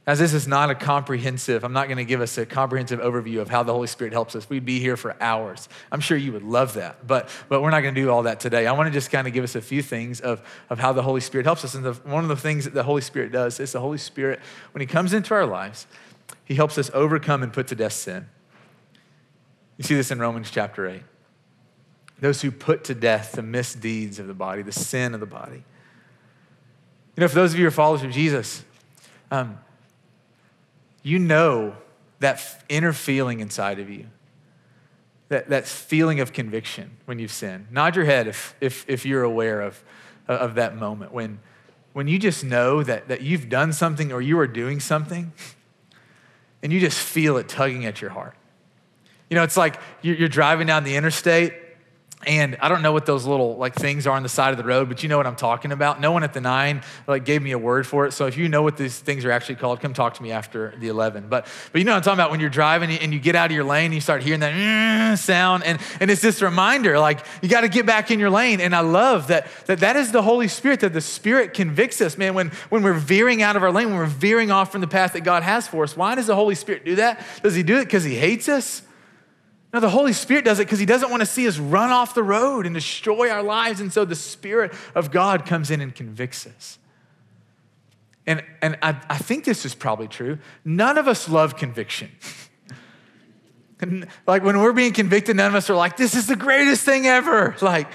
As 0.05 0.19
this 0.19 0.35
is 0.35 0.49
not 0.49 0.69
a 0.69 0.75
comprehensive, 0.75 1.63
I'm 1.63 1.73
not 1.73 1.87
going 1.87 1.99
to 1.99 2.05
give 2.05 2.21
us 2.21 2.37
a 2.37 2.45
comprehensive 2.45 2.99
overview 2.99 3.41
of 3.41 3.49
how 3.49 3.63
the 3.63 3.73
Holy 3.73 3.87
Spirit 3.87 4.13
helps 4.13 4.35
us. 4.35 4.51
We'd 4.51 4.65
be 4.65 4.81
here 4.81 4.97
for 4.97 5.15
hours. 5.23 5.69
I'm 5.93 6.01
sure 6.01 6.17
you 6.17 6.33
would 6.33 6.43
love 6.43 6.75
that, 6.75 7.07
but, 7.07 7.29
but 7.49 7.63
we're 7.63 7.71
not 7.71 7.83
going 7.83 7.95
to 7.95 8.01
do 8.01 8.11
all 8.11 8.25
that 8.25 8.41
today. 8.41 8.67
I 8.67 8.73
want 8.73 8.89
to 8.89 8.93
just 8.93 9.13
kind 9.13 9.29
of 9.29 9.33
give 9.33 9.45
us 9.45 9.55
a 9.55 9.61
few 9.61 9.81
things 9.81 10.21
of, 10.21 10.43
of 10.69 10.81
how 10.81 10.93
the 10.93 11.03
Holy 11.03 11.21
Spirit 11.21 11.47
helps 11.47 11.65
us. 11.65 11.77
And 11.77 11.85
the, 11.85 11.93
one 11.93 12.25
of 12.25 12.29
the 12.29 12.37
things 12.37 12.65
that 12.65 12.75
the 12.75 12.83
Holy 12.83 13.01
Spirit 13.01 13.31
does 13.31 13.61
is 13.61 13.73
the 13.73 13.81
Holy 13.81 13.99
Spirit, 13.99 14.41
when 14.73 14.81
He 14.81 14.87
comes 14.87 15.13
into 15.13 15.35
our 15.35 15.47
lives, 15.47 15.87
He 16.45 16.57
helps 16.57 16.79
us 16.79 16.91
overcome 16.93 17.45
and 17.45 17.53
put 17.53 17.69
to 17.69 17.77
death 17.77 17.93
sin. 17.93 18.27
You 19.77 19.85
see 19.85 19.95
this 19.95 20.11
in 20.11 20.19
Romans 20.19 20.51
chapter 20.51 20.89
8. 20.89 21.03
Those 22.19 22.43
who 22.43 22.51
put 22.51 22.83
to 22.85 22.95
death 22.95 23.33
the 23.33 23.43
misdeeds 23.43 24.19
of 24.19 24.27
the 24.27 24.35
body, 24.35 24.63
the 24.63 24.73
sin 24.73 25.15
of 25.15 25.21
the 25.21 25.27
body. 25.27 25.63
You 27.17 27.21
know, 27.21 27.29
for 27.29 27.37
those 27.37 27.53
of 27.53 27.59
you 27.59 27.67
who 27.67 27.69
are 27.69 27.73
followers 27.73 28.03
of 28.03 28.11
Jesus, 28.11 28.65
um, 29.31 29.59
you 31.03 31.19
know 31.19 31.77
that 32.21 32.63
inner 32.69 32.93
feeling 32.93 33.41
inside 33.41 33.79
of 33.79 33.91
you, 33.91 34.07
that, 35.29 35.49
that 35.49 35.67
feeling 35.67 36.21
of 36.21 36.33
conviction 36.33 36.97
when 37.05 37.19
you've 37.19 37.33
sinned. 37.33 37.67
Nod 37.71 37.97
your 37.97 38.05
head 38.05 38.29
if, 38.29 38.55
if, 38.61 38.85
if 38.89 39.05
you're 39.05 39.23
aware 39.23 39.61
of, 39.61 39.83
of 40.29 40.55
that 40.55 40.77
moment 40.77 41.13
when, 41.13 41.41
when 41.93 42.09
you 42.09 42.19
just 42.19 42.45
know 42.45 42.83
that, 42.83 43.09
that 43.09 43.23
you've 43.23 43.49
done 43.49 43.73
something 43.73 44.13
or 44.13 44.21
you 44.21 44.39
are 44.39 44.47
doing 44.47 44.81
something 44.81 45.33
and 46.63 46.73
you 46.73 46.81
just 46.81 46.99
feel 46.99 47.37
it 47.37 47.49
tugging 47.49 47.85
at 47.87 48.01
your 48.01 48.11
heart. 48.11 48.35
You 49.29 49.37
know, 49.37 49.43
it's 49.43 49.57
like 49.57 49.81
you're 50.03 50.29
driving 50.29 50.67
down 50.67 50.85
the 50.85 50.95
interstate 50.95 51.55
and 52.27 52.57
I 52.61 52.69
don't 52.69 52.83
know 52.83 52.93
what 52.93 53.07
those 53.07 53.27
little 53.27 53.57
like 53.57 53.75
things 53.75 54.07
are 54.07 54.17
on 54.17 54.23
the 54.23 54.29
side 54.29 54.53
of 54.53 54.59
the 54.59 54.65
road, 54.65 54.89
but 54.89 55.03
you 55.03 55.09
know 55.09 55.17
what 55.17 55.27
I'm 55.27 55.37
talking 55.37 55.73
about. 55.73 56.01
No 56.01 56.13
one 56.13 56.23
at 56.23 56.33
the 56.33 56.41
nine 56.41 56.83
like 57.07 57.25
gave 57.25 57.43
me 57.43 57.53
a 57.53 57.59
word 57.59 57.87
for 57.87 58.07
it. 58.07 58.13
So 58.13 58.27
if 58.27 58.37
you 58.37 58.49
know 58.49 58.63
what 58.63 58.77
these 58.77 58.99
things 58.99 59.25
are 59.25 59.31
actually 59.31 59.57
called, 59.57 59.81
come 59.81 59.93
talk 59.93 60.15
to 60.15 60.23
me 60.23 60.33
after 60.33 60.75
the 60.79 60.89
11. 60.89 61.29
But 61.29 61.47
but 61.73 61.79
you 61.79 61.85
know 61.85 61.93
what 61.93 61.97
I'm 61.97 62.03
talking 62.03 62.21
about 62.21 62.31
when 62.31 62.41
you're 62.41 62.51
driving 62.51 62.91
and 62.91 63.13
you 63.13 63.21
get 63.21 63.35
out 63.35 63.47
of 63.47 63.53
your 63.53 63.65
lane, 63.65 63.87
and 63.87 63.95
you 63.95 64.01
start 64.01 64.23
hearing 64.23 64.41
that 64.41 64.55
mm, 64.55 65.19
sound, 65.19 65.65
and 65.65 65.81
and 66.01 66.11
it's 66.11 66.23
this 66.23 66.43
reminder 66.43 66.99
like 66.99 67.25
you 67.43 67.49
got 67.49 67.63
to 67.63 67.69
get 67.69 67.87
back 67.87 68.11
in 68.11 68.21
your 68.21 68.31
lane. 68.31 68.61
And 68.61 68.75
I 68.75 68.81
love 68.81 69.29
that 69.29 69.49
that 69.67 69.81
that 69.81 69.97
is 69.97 70.13
the 70.13 70.23
Holy 70.23 70.49
Spirit 70.49 70.81
that 70.81 70.93
the 70.93 71.01
Spirit 71.01 71.55
convicts 71.55 72.01
us, 72.01 72.17
man. 72.17 72.35
When 72.35 72.51
when 72.69 72.83
we're 72.83 72.93
veering 72.93 73.43
out 73.43 73.57
of 73.57 73.63
our 73.63 73.73
lane, 73.73 73.89
when 73.89 73.97
we're 73.97 74.07
veering 74.07 74.51
off 74.51 74.71
from 74.73 74.81
the 74.81 74.89
path 74.89 75.15
that 75.15 75.23
God 75.23 75.43
has 75.43 75.67
for 75.67 75.85
us, 75.85 75.97
why 75.97 76.15
does 76.15 76.27
the 76.27 76.37
Holy 76.37 76.55
Spirit 76.55 76.85
do 76.85 76.97
that? 76.97 77.25
Does 77.43 77.55
He 77.55 77.63
do 77.63 77.79
it 77.79 77.85
because 77.85 78.05
He 78.05 78.15
hates 78.15 78.49
us? 78.49 78.83
No, 79.73 79.81
the 79.81 79.89
Holy 79.89 80.13
Spirit 80.13 80.45
does 80.45 80.59
it 80.59 80.67
because 80.67 80.79
He 80.79 80.87
doesn't 80.87 81.11
want 81.11 81.21
to 81.21 81.27
see 81.27 81.49
us 81.49 81.59
run 81.59 81.91
off 81.91 82.15
the 82.15 82.23
road 82.23 82.67
and 82.67 82.75
destroy 82.75 83.31
our 83.31 83.43
lives. 83.43 83.81
And 83.81 83.93
so 83.93 84.05
the 84.05 84.15
Spirit 84.15 84.73
of 84.95 85.11
God 85.11 85.47
comes 85.47 85.71
in 85.71 85.81
and 85.81 85.95
convicts 85.95 86.47
us. 86.47 86.79
And, 88.27 88.45
and 88.61 88.79
I, 88.83 89.01
I 89.09 89.19
think 89.19 89.45
this 89.45 89.65
is 89.65 89.75
probably 89.75 90.09
true. 90.09 90.39
None 90.65 90.99
of 90.99 91.09
us 91.09 91.29
love 91.29 91.57
conviction. 91.57 92.11
like 94.27 94.45
when 94.45 94.61
we're 94.61 94.73
being 94.73 94.93
convicted, 94.93 95.37
none 95.37 95.49
of 95.49 95.55
us 95.55 95.69
are 95.71 95.75
like, 95.75 95.97
this 95.97 96.15
is 96.15 96.27
the 96.27 96.37
greatest 96.37 96.85
thing 96.85 97.07
ever. 97.07 97.57
Like, 97.63 97.89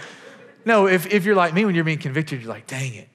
no, 0.66 0.86
if, 0.86 1.06
if 1.08 1.24
you're 1.24 1.36
like 1.36 1.54
me, 1.54 1.64
when 1.64 1.76
you're 1.76 1.86
being 1.86 1.98
convicted, 1.98 2.42
you're 2.42 2.50
like, 2.50 2.68
dang 2.68 2.94
it, 2.94 3.08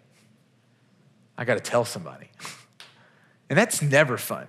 I 1.37 1.45
got 1.45 1.55
to 1.55 1.61
tell 1.61 1.85
somebody. 1.85 2.29
And 3.51 3.59
that's 3.59 3.83
never 3.83 4.17
fun. 4.17 4.47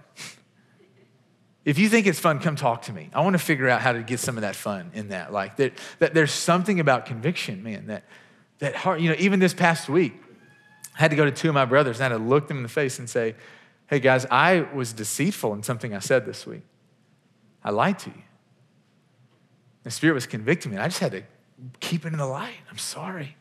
If 1.65 1.79
you 1.79 1.87
think 1.87 2.07
it's 2.07 2.19
fun, 2.19 2.39
come 2.39 2.55
talk 2.55 2.83
to 2.83 2.93
me. 2.93 3.09
I 3.13 3.21
want 3.21 3.35
to 3.35 3.39
figure 3.39 3.69
out 3.69 3.81
how 3.81 3.93
to 3.93 4.03
get 4.03 4.19
some 4.19 4.37
of 4.37 4.41
that 4.41 4.55
fun 4.55 4.91
in 4.93 5.09
that. 5.09 5.31
Like 5.31 5.55
that, 5.57 5.73
that 5.99 6.13
there's 6.13 6.31
something 6.31 6.79
about 6.79 7.05
conviction, 7.05 7.63
man, 7.63 7.87
that 7.87 8.03
that 8.59 8.75
heart, 8.75 9.01
you 9.01 9.09
know, 9.09 9.15
even 9.19 9.39
this 9.39 9.53
past 9.53 9.89
week, 9.89 10.13
I 10.95 10.99
had 10.99 11.11
to 11.11 11.17
go 11.17 11.25
to 11.25 11.31
two 11.31 11.49
of 11.49 11.53
my 11.53 11.65
brothers 11.65 11.97
and 11.97 12.05
I 12.05 12.09
had 12.09 12.17
to 12.17 12.23
look 12.23 12.47
them 12.47 12.57
in 12.57 12.63
the 12.63 12.69
face 12.69 12.99
and 12.99 13.09
say, 13.09 13.35
Hey 13.87 13.99
guys, 13.99 14.25
I 14.31 14.61
was 14.73 14.93
deceitful 14.93 15.53
in 15.53 15.63
something 15.63 15.93
I 15.93 15.99
said 15.99 16.25
this 16.25 16.45
week. 16.45 16.63
I 17.63 17.71
lied 17.71 17.99
to 17.99 18.09
you. 18.09 18.21
The 19.83 19.91
Spirit 19.91 20.13
was 20.13 20.25
convicting 20.25 20.71
me. 20.71 20.77
and 20.77 20.83
I 20.83 20.87
just 20.87 20.99
had 20.99 21.11
to 21.11 21.23
keep 21.79 22.05
it 22.05 22.13
in 22.13 22.17
the 22.17 22.25
light. 22.25 22.55
I'm 22.71 22.77
sorry. 22.77 23.35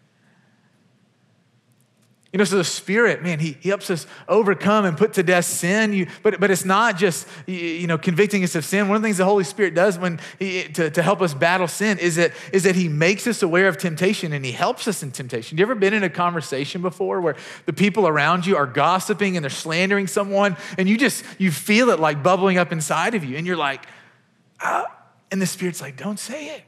You 2.33 2.39
know, 2.39 2.45
so 2.45 2.57
the 2.57 2.65
Spirit, 2.65 3.23
man, 3.23 3.41
he, 3.41 3.59
he 3.61 3.69
helps 3.69 3.91
us 3.91 4.07
overcome 4.27 4.87
and 4.87 4.97
put 4.97 5.13
to 5.15 5.23
death 5.23 5.45
sin. 5.45 5.93
You, 5.93 6.07
but, 6.23 6.41
but 6.41 6.51
it's 6.51 6.65
not 6.65 6.97
just, 6.97 7.29
you 7.47 7.87
know, 7.87 7.99
convicting 7.99 8.43
us 8.43 8.55
of 8.55 8.65
sin. 8.65 8.89
One 8.89 8.97
of 8.97 9.03
the 9.03 9.07
things 9.07 9.19
the 9.19 9.27
Holy 9.27 9.45
Spirit 9.45 9.75
does 9.75 9.99
when 9.99 10.19
he, 10.39 10.63
to, 10.65 10.89
to 10.89 11.03
help 11.03 11.21
us 11.21 11.35
battle 11.35 11.69
sin 11.69 11.99
is 11.99 12.17
that, 12.17 12.33
is 12.51 12.63
that 12.63 12.75
he 12.75 12.89
makes 12.89 13.27
us 13.27 13.43
aware 13.43 13.69
of 13.69 13.77
temptation 13.77 14.33
and 14.33 14.47
he 14.47 14.53
helps 14.53 14.89
us 14.89 15.03
in 15.03 15.11
temptation. 15.11 15.59
You 15.59 15.63
ever 15.63 15.75
been 15.75 15.93
in 15.93 16.05
a 16.05 16.09
conversation 16.09 16.81
before 16.81 17.21
where 17.21 17.37
the 17.67 17.75
people 17.75 18.09
around 18.09 18.47
you 18.47 18.57
are 18.57 18.67
gossiping 18.67 19.37
and 19.37 19.45
they're 19.45 19.51
slandering 19.51 20.07
someone 20.07 20.57
and 20.79 20.89
you 20.89 20.97
just, 20.97 21.27
you 21.37 21.51
feel 21.51 21.91
it 21.91 22.01
like 22.01 22.23
bubbling 22.23 22.57
up 22.57 22.73
inside 22.73 23.15
of 23.15 23.25
you 23.25 23.37
and 23.37 23.47
you're 23.47 23.59
like, 23.59 23.85
ah, 24.63 24.87
and 25.31 25.43
the 25.43 25.47
Spirit's 25.47 25.83
like, 25.83 25.99
don't 25.99 26.19
say 26.19 26.57
it. 26.57 26.63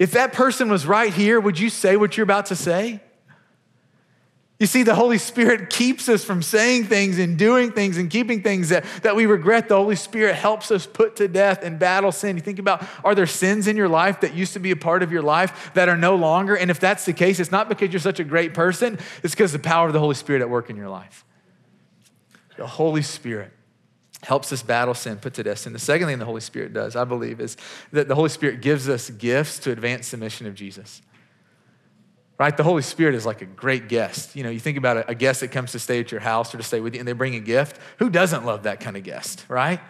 If 0.00 0.10
that 0.12 0.32
person 0.32 0.68
was 0.68 0.84
right 0.84 1.12
here, 1.12 1.38
would 1.38 1.60
you 1.60 1.70
say 1.70 1.96
what 1.96 2.16
you're 2.16 2.24
about 2.24 2.46
to 2.46 2.56
say? 2.56 3.00
You 4.60 4.66
see, 4.68 4.84
the 4.84 4.94
Holy 4.94 5.18
Spirit 5.18 5.68
keeps 5.68 6.08
us 6.08 6.24
from 6.24 6.40
saying 6.40 6.84
things 6.84 7.18
and 7.18 7.36
doing 7.36 7.72
things 7.72 7.98
and 7.98 8.08
keeping 8.08 8.40
things 8.40 8.68
that, 8.68 8.84
that 9.02 9.16
we 9.16 9.26
regret. 9.26 9.68
The 9.68 9.76
Holy 9.76 9.96
Spirit 9.96 10.36
helps 10.36 10.70
us 10.70 10.86
put 10.86 11.16
to 11.16 11.26
death 11.26 11.64
and 11.64 11.76
battle 11.76 12.12
sin. 12.12 12.36
You 12.36 12.42
think 12.42 12.60
about 12.60 12.86
are 13.02 13.16
there 13.16 13.26
sins 13.26 13.66
in 13.66 13.76
your 13.76 13.88
life 13.88 14.20
that 14.20 14.34
used 14.34 14.52
to 14.52 14.60
be 14.60 14.70
a 14.70 14.76
part 14.76 15.02
of 15.02 15.10
your 15.10 15.22
life 15.22 15.72
that 15.74 15.88
are 15.88 15.96
no 15.96 16.14
longer? 16.14 16.54
And 16.54 16.70
if 16.70 16.78
that's 16.78 17.04
the 17.04 17.12
case, 17.12 17.40
it's 17.40 17.50
not 17.50 17.68
because 17.68 17.92
you're 17.92 17.98
such 17.98 18.20
a 18.20 18.24
great 18.24 18.54
person, 18.54 18.98
it's 19.24 19.34
because 19.34 19.52
the 19.52 19.58
power 19.58 19.88
of 19.88 19.92
the 19.92 19.98
Holy 19.98 20.14
Spirit 20.14 20.40
at 20.40 20.48
work 20.48 20.70
in 20.70 20.76
your 20.76 20.88
life. 20.88 21.24
The 22.56 22.68
Holy 22.68 23.02
Spirit 23.02 23.50
helps 24.22 24.52
us 24.52 24.62
battle 24.62 24.94
sin, 24.94 25.16
put 25.16 25.34
to 25.34 25.42
death 25.42 25.58
sin. 25.58 25.72
The 25.72 25.80
second 25.80 26.06
thing 26.06 26.20
the 26.20 26.24
Holy 26.24 26.40
Spirit 26.40 26.72
does, 26.72 26.94
I 26.94 27.02
believe, 27.02 27.40
is 27.40 27.56
that 27.90 28.06
the 28.06 28.14
Holy 28.14 28.28
Spirit 28.28 28.60
gives 28.60 28.88
us 28.88 29.10
gifts 29.10 29.58
to 29.60 29.72
advance 29.72 30.12
the 30.12 30.16
mission 30.16 30.46
of 30.46 30.54
Jesus 30.54 31.02
right? 32.38 32.56
The 32.56 32.64
Holy 32.64 32.82
Spirit 32.82 33.14
is 33.14 33.24
like 33.24 33.42
a 33.42 33.46
great 33.46 33.88
guest. 33.88 34.34
You 34.34 34.42
know, 34.42 34.50
you 34.50 34.60
think 34.60 34.76
about 34.76 35.08
a, 35.08 35.14
guest 35.14 35.40
that 35.40 35.48
comes 35.48 35.72
to 35.72 35.78
stay 35.78 36.00
at 36.00 36.10
your 36.10 36.20
house 36.20 36.54
or 36.54 36.58
to 36.58 36.64
stay 36.64 36.80
with 36.80 36.94
you 36.94 37.00
and 37.00 37.06
they 37.06 37.12
bring 37.12 37.34
a 37.34 37.40
gift. 37.40 37.78
Who 37.98 38.10
doesn't 38.10 38.44
love 38.44 38.64
that 38.64 38.80
kind 38.80 38.96
of 38.96 39.04
guest, 39.04 39.44
right? 39.48 39.80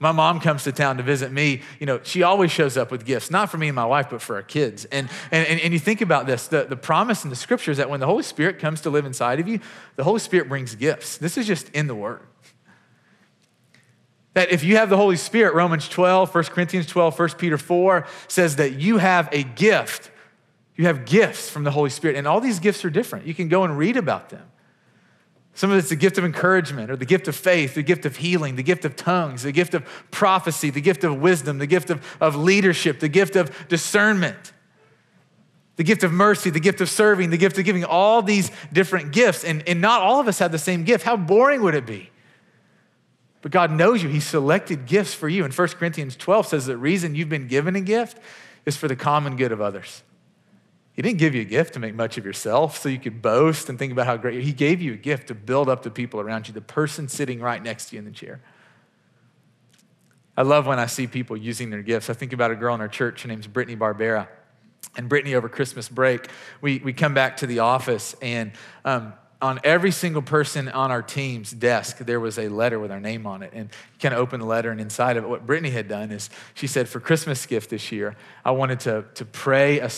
My 0.00 0.12
mom 0.12 0.40
comes 0.40 0.64
to 0.64 0.72
town 0.72 0.98
to 0.98 1.02
visit 1.02 1.32
me. 1.32 1.62
You 1.80 1.86
know, 1.86 2.00
she 2.02 2.22
always 2.22 2.50
shows 2.50 2.76
up 2.76 2.90
with 2.90 3.06
gifts, 3.06 3.30
not 3.30 3.48
for 3.48 3.56
me 3.56 3.68
and 3.68 3.76
my 3.76 3.86
wife, 3.86 4.10
but 4.10 4.20
for 4.20 4.36
our 4.36 4.42
kids. 4.42 4.84
And, 4.86 5.08
and, 5.30 5.60
and 5.60 5.72
you 5.72 5.78
think 5.78 6.00
about 6.00 6.26
this 6.26 6.48
the, 6.48 6.64
the 6.64 6.76
promise 6.76 7.24
in 7.24 7.30
the 7.30 7.36
scriptures 7.36 7.78
that 7.78 7.88
when 7.88 8.00
the 8.00 8.06
Holy 8.06 8.22
Spirit 8.22 8.58
comes 8.58 8.80
to 8.82 8.90
live 8.90 9.06
inside 9.06 9.40
of 9.40 9.48
you, 9.48 9.60
the 9.96 10.04
Holy 10.04 10.20
Spirit 10.20 10.48
brings 10.48 10.74
gifts. 10.74 11.16
This 11.16 11.38
is 11.38 11.46
just 11.46 11.70
in 11.70 11.86
the 11.86 11.94
Word. 11.94 12.20
That 14.34 14.50
if 14.50 14.64
you 14.64 14.76
have 14.76 14.90
the 14.90 14.96
Holy 14.96 15.16
Spirit, 15.16 15.54
Romans 15.54 15.88
12, 15.88 16.34
1 16.34 16.44
Corinthians 16.44 16.86
12, 16.86 17.18
1 17.18 17.28
Peter 17.38 17.56
4 17.56 18.04
says 18.26 18.56
that 18.56 18.74
you 18.74 18.98
have 18.98 19.28
a 19.32 19.44
gift 19.44 20.10
you 20.76 20.86
have 20.86 21.04
gifts 21.04 21.48
from 21.48 21.64
the 21.64 21.70
Holy 21.70 21.90
Spirit, 21.90 22.16
and 22.16 22.26
all 22.26 22.40
these 22.40 22.58
gifts 22.58 22.84
are 22.84 22.90
different. 22.90 23.26
You 23.26 23.34
can 23.34 23.48
go 23.48 23.64
and 23.64 23.78
read 23.78 23.96
about 23.96 24.30
them. 24.30 24.42
Some 25.56 25.70
of 25.70 25.78
it's 25.78 25.88
the 25.88 25.96
gift 25.96 26.18
of 26.18 26.24
encouragement, 26.24 26.90
or 26.90 26.96
the 26.96 27.04
gift 27.04 27.28
of 27.28 27.36
faith, 27.36 27.74
the 27.74 27.82
gift 27.82 28.04
of 28.04 28.16
healing, 28.16 28.56
the 28.56 28.64
gift 28.64 28.84
of 28.84 28.96
tongues, 28.96 29.44
the 29.44 29.52
gift 29.52 29.74
of 29.74 29.84
prophecy, 30.10 30.70
the 30.70 30.80
gift 30.80 31.04
of 31.04 31.20
wisdom, 31.20 31.58
the 31.58 31.66
gift 31.68 31.90
of, 31.90 32.04
of 32.20 32.34
leadership, 32.34 32.98
the 32.98 33.08
gift 33.08 33.36
of 33.36 33.68
discernment. 33.68 34.52
the 35.76 35.84
gift 35.84 36.04
of 36.04 36.12
mercy, 36.12 36.50
the 36.50 36.60
gift 36.60 36.80
of 36.80 36.88
serving, 36.88 37.30
the 37.30 37.36
gift 37.36 37.58
of 37.58 37.64
giving, 37.64 37.84
all 37.84 38.22
these 38.22 38.50
different 38.72 39.12
gifts. 39.12 39.44
And, 39.44 39.68
and 39.68 39.80
not 39.80 40.02
all 40.02 40.20
of 40.20 40.28
us 40.28 40.38
have 40.38 40.52
the 40.52 40.58
same 40.58 40.84
gift. 40.84 41.04
How 41.04 41.16
boring 41.16 41.62
would 41.62 41.74
it 41.74 41.86
be? 41.86 42.10
But 43.42 43.50
God 43.50 43.72
knows 43.72 44.02
you. 44.02 44.08
He 44.08 44.20
selected 44.20 44.86
gifts 44.86 45.14
for 45.14 45.28
you. 45.28 45.44
And 45.44 45.52
1 45.52 45.68
Corinthians 45.68 46.16
12 46.16 46.46
says 46.46 46.66
the 46.66 46.76
reason 46.76 47.14
you've 47.14 47.28
been 47.28 47.48
given 47.48 47.76
a 47.76 47.80
gift 47.80 48.18
is 48.64 48.76
for 48.76 48.88
the 48.88 48.96
common 48.96 49.36
good 49.36 49.52
of 49.52 49.60
others. 49.60 50.02
He 50.94 51.02
didn't 51.02 51.18
give 51.18 51.34
you 51.34 51.42
a 51.42 51.44
gift 51.44 51.74
to 51.74 51.80
make 51.80 51.94
much 51.94 52.18
of 52.18 52.24
yourself 52.24 52.78
so 52.78 52.88
you 52.88 53.00
could 53.00 53.20
boast 53.20 53.68
and 53.68 53.78
think 53.78 53.92
about 53.92 54.06
how 54.06 54.16
great. 54.16 54.42
He 54.44 54.52
gave 54.52 54.80
you 54.80 54.92
a 54.92 54.96
gift 54.96 55.26
to 55.28 55.34
build 55.34 55.68
up 55.68 55.82
the 55.82 55.90
people 55.90 56.20
around 56.20 56.46
you, 56.46 56.54
the 56.54 56.60
person 56.60 57.08
sitting 57.08 57.40
right 57.40 57.62
next 57.62 57.86
to 57.86 57.96
you 57.96 57.98
in 57.98 58.04
the 58.04 58.12
chair. 58.12 58.40
I 60.36 60.42
love 60.42 60.66
when 60.66 60.78
I 60.78 60.86
see 60.86 61.08
people 61.08 61.36
using 61.36 61.70
their 61.70 61.82
gifts. 61.82 62.10
I 62.10 62.12
think 62.12 62.32
about 62.32 62.52
a 62.52 62.56
girl 62.56 62.74
in 62.74 62.80
our 62.80 62.88
church. 62.88 63.22
Her 63.22 63.28
name's 63.28 63.48
Brittany 63.48 63.76
Barbera. 63.76 64.28
And 64.96 65.08
Brittany, 65.08 65.34
over 65.34 65.48
Christmas 65.48 65.88
break, 65.88 66.28
we, 66.60 66.78
we 66.78 66.92
come 66.92 67.14
back 67.14 67.38
to 67.38 67.46
the 67.46 67.60
office, 67.60 68.14
and 68.22 68.52
um, 68.84 69.14
on 69.42 69.58
every 69.64 69.90
single 69.90 70.22
person 70.22 70.68
on 70.68 70.90
our 70.90 71.02
team's 71.02 71.50
desk, 71.50 71.98
there 71.98 72.20
was 72.20 72.38
a 72.38 72.48
letter 72.48 72.78
with 72.78 72.92
our 72.92 73.00
name 73.00 73.26
on 73.26 73.42
it. 73.42 73.50
And 73.52 73.70
you 73.70 73.98
kind 74.00 74.14
of 74.14 74.20
open 74.20 74.40
the 74.40 74.46
letter, 74.46 74.70
and 74.70 74.80
inside 74.80 75.16
of 75.16 75.24
it, 75.24 75.28
what 75.28 75.46
Brittany 75.46 75.70
had 75.70 75.88
done 75.88 76.12
is 76.12 76.30
she 76.54 76.66
said, 76.66 76.88
For 76.88 77.00
Christmas 77.00 77.44
gift 77.44 77.70
this 77.70 77.90
year, 77.90 78.16
I 78.44 78.52
wanted 78.52 78.80
to, 78.80 79.04
to 79.14 79.24
pray 79.24 79.80
a, 79.80 79.90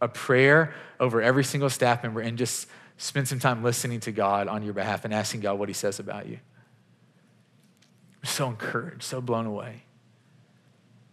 a 0.00 0.08
prayer 0.08 0.74
over 0.98 1.20
every 1.20 1.44
single 1.44 1.70
staff 1.70 2.02
member 2.02 2.20
and 2.20 2.38
just 2.38 2.66
spend 2.96 3.28
some 3.28 3.38
time 3.38 3.62
listening 3.62 4.00
to 4.00 4.12
God 4.12 4.48
on 4.48 4.62
your 4.62 4.74
behalf 4.74 5.04
and 5.04 5.14
asking 5.14 5.40
God 5.40 5.58
what 5.58 5.68
He 5.68 5.74
says 5.74 5.98
about 5.98 6.26
you. 6.26 6.38
I'm 8.22 8.28
so 8.28 8.48
encouraged, 8.48 9.02
so 9.02 9.20
blown 9.20 9.46
away. 9.46 9.84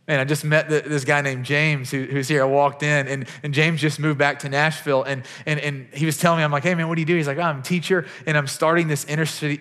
And 0.10 0.22
I 0.22 0.24
just 0.24 0.46
met 0.46 0.70
this 0.70 1.04
guy 1.04 1.20
named 1.20 1.44
James 1.44 1.92
who, 1.92 2.04
who's 2.04 2.30
here. 2.30 2.42
I 2.42 2.46
walked 2.46 2.82
in, 2.82 3.08
and, 3.10 3.28
and 3.44 3.54
James 3.54 3.82
just 3.82 4.00
moved 4.00 4.18
back 4.18 4.40
to 4.40 4.50
Nashville. 4.50 5.04
And, 5.04 5.24
and, 5.46 5.60
and 5.60 5.88
he 5.94 6.06
was 6.06 6.18
telling 6.18 6.38
me, 6.38 6.46
I'm 6.46 6.52
like, 6.52 6.64
hey, 6.64 6.76
man, 6.76 6.88
what 6.88 6.96
do 6.96 7.02
you 7.02 7.06
do? 7.06 7.18
He's 7.18 7.28
like, 7.28 7.38
oh, 7.38 7.42
I'm 7.42 7.60
a 7.60 7.62
teacher, 7.62 8.06
and 8.26 8.38
I'm 8.38 8.48
starting 8.48 8.88
this 8.88 9.04
inner 9.04 9.26
city, 9.26 9.56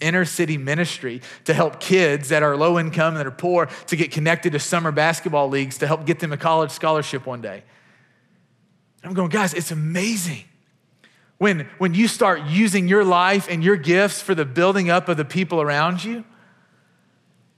inner 0.00 0.24
city 0.24 0.58
ministry 0.58 1.22
to 1.44 1.54
help 1.54 1.78
kids 1.78 2.30
that 2.30 2.42
are 2.42 2.56
low 2.56 2.80
income, 2.80 3.14
that 3.14 3.28
are 3.28 3.30
poor, 3.30 3.66
to 3.86 3.96
get 3.96 4.10
connected 4.10 4.52
to 4.54 4.58
summer 4.58 4.90
basketball 4.90 5.48
leagues 5.48 5.78
to 5.78 5.86
help 5.86 6.04
get 6.04 6.18
them 6.18 6.32
a 6.32 6.36
college 6.36 6.72
scholarship 6.72 7.24
one 7.24 7.40
day. 7.40 7.62
I'm 9.04 9.14
going, 9.14 9.30
guys, 9.30 9.54
it's 9.54 9.70
amazing. 9.70 10.44
When, 11.38 11.68
when 11.78 11.92
you 11.92 12.06
start 12.06 12.42
using 12.42 12.86
your 12.86 13.04
life 13.04 13.48
and 13.50 13.64
your 13.64 13.76
gifts 13.76 14.22
for 14.22 14.34
the 14.34 14.44
building 14.44 14.90
up 14.90 15.08
of 15.08 15.16
the 15.16 15.24
people 15.24 15.60
around 15.60 16.04
you, 16.04 16.24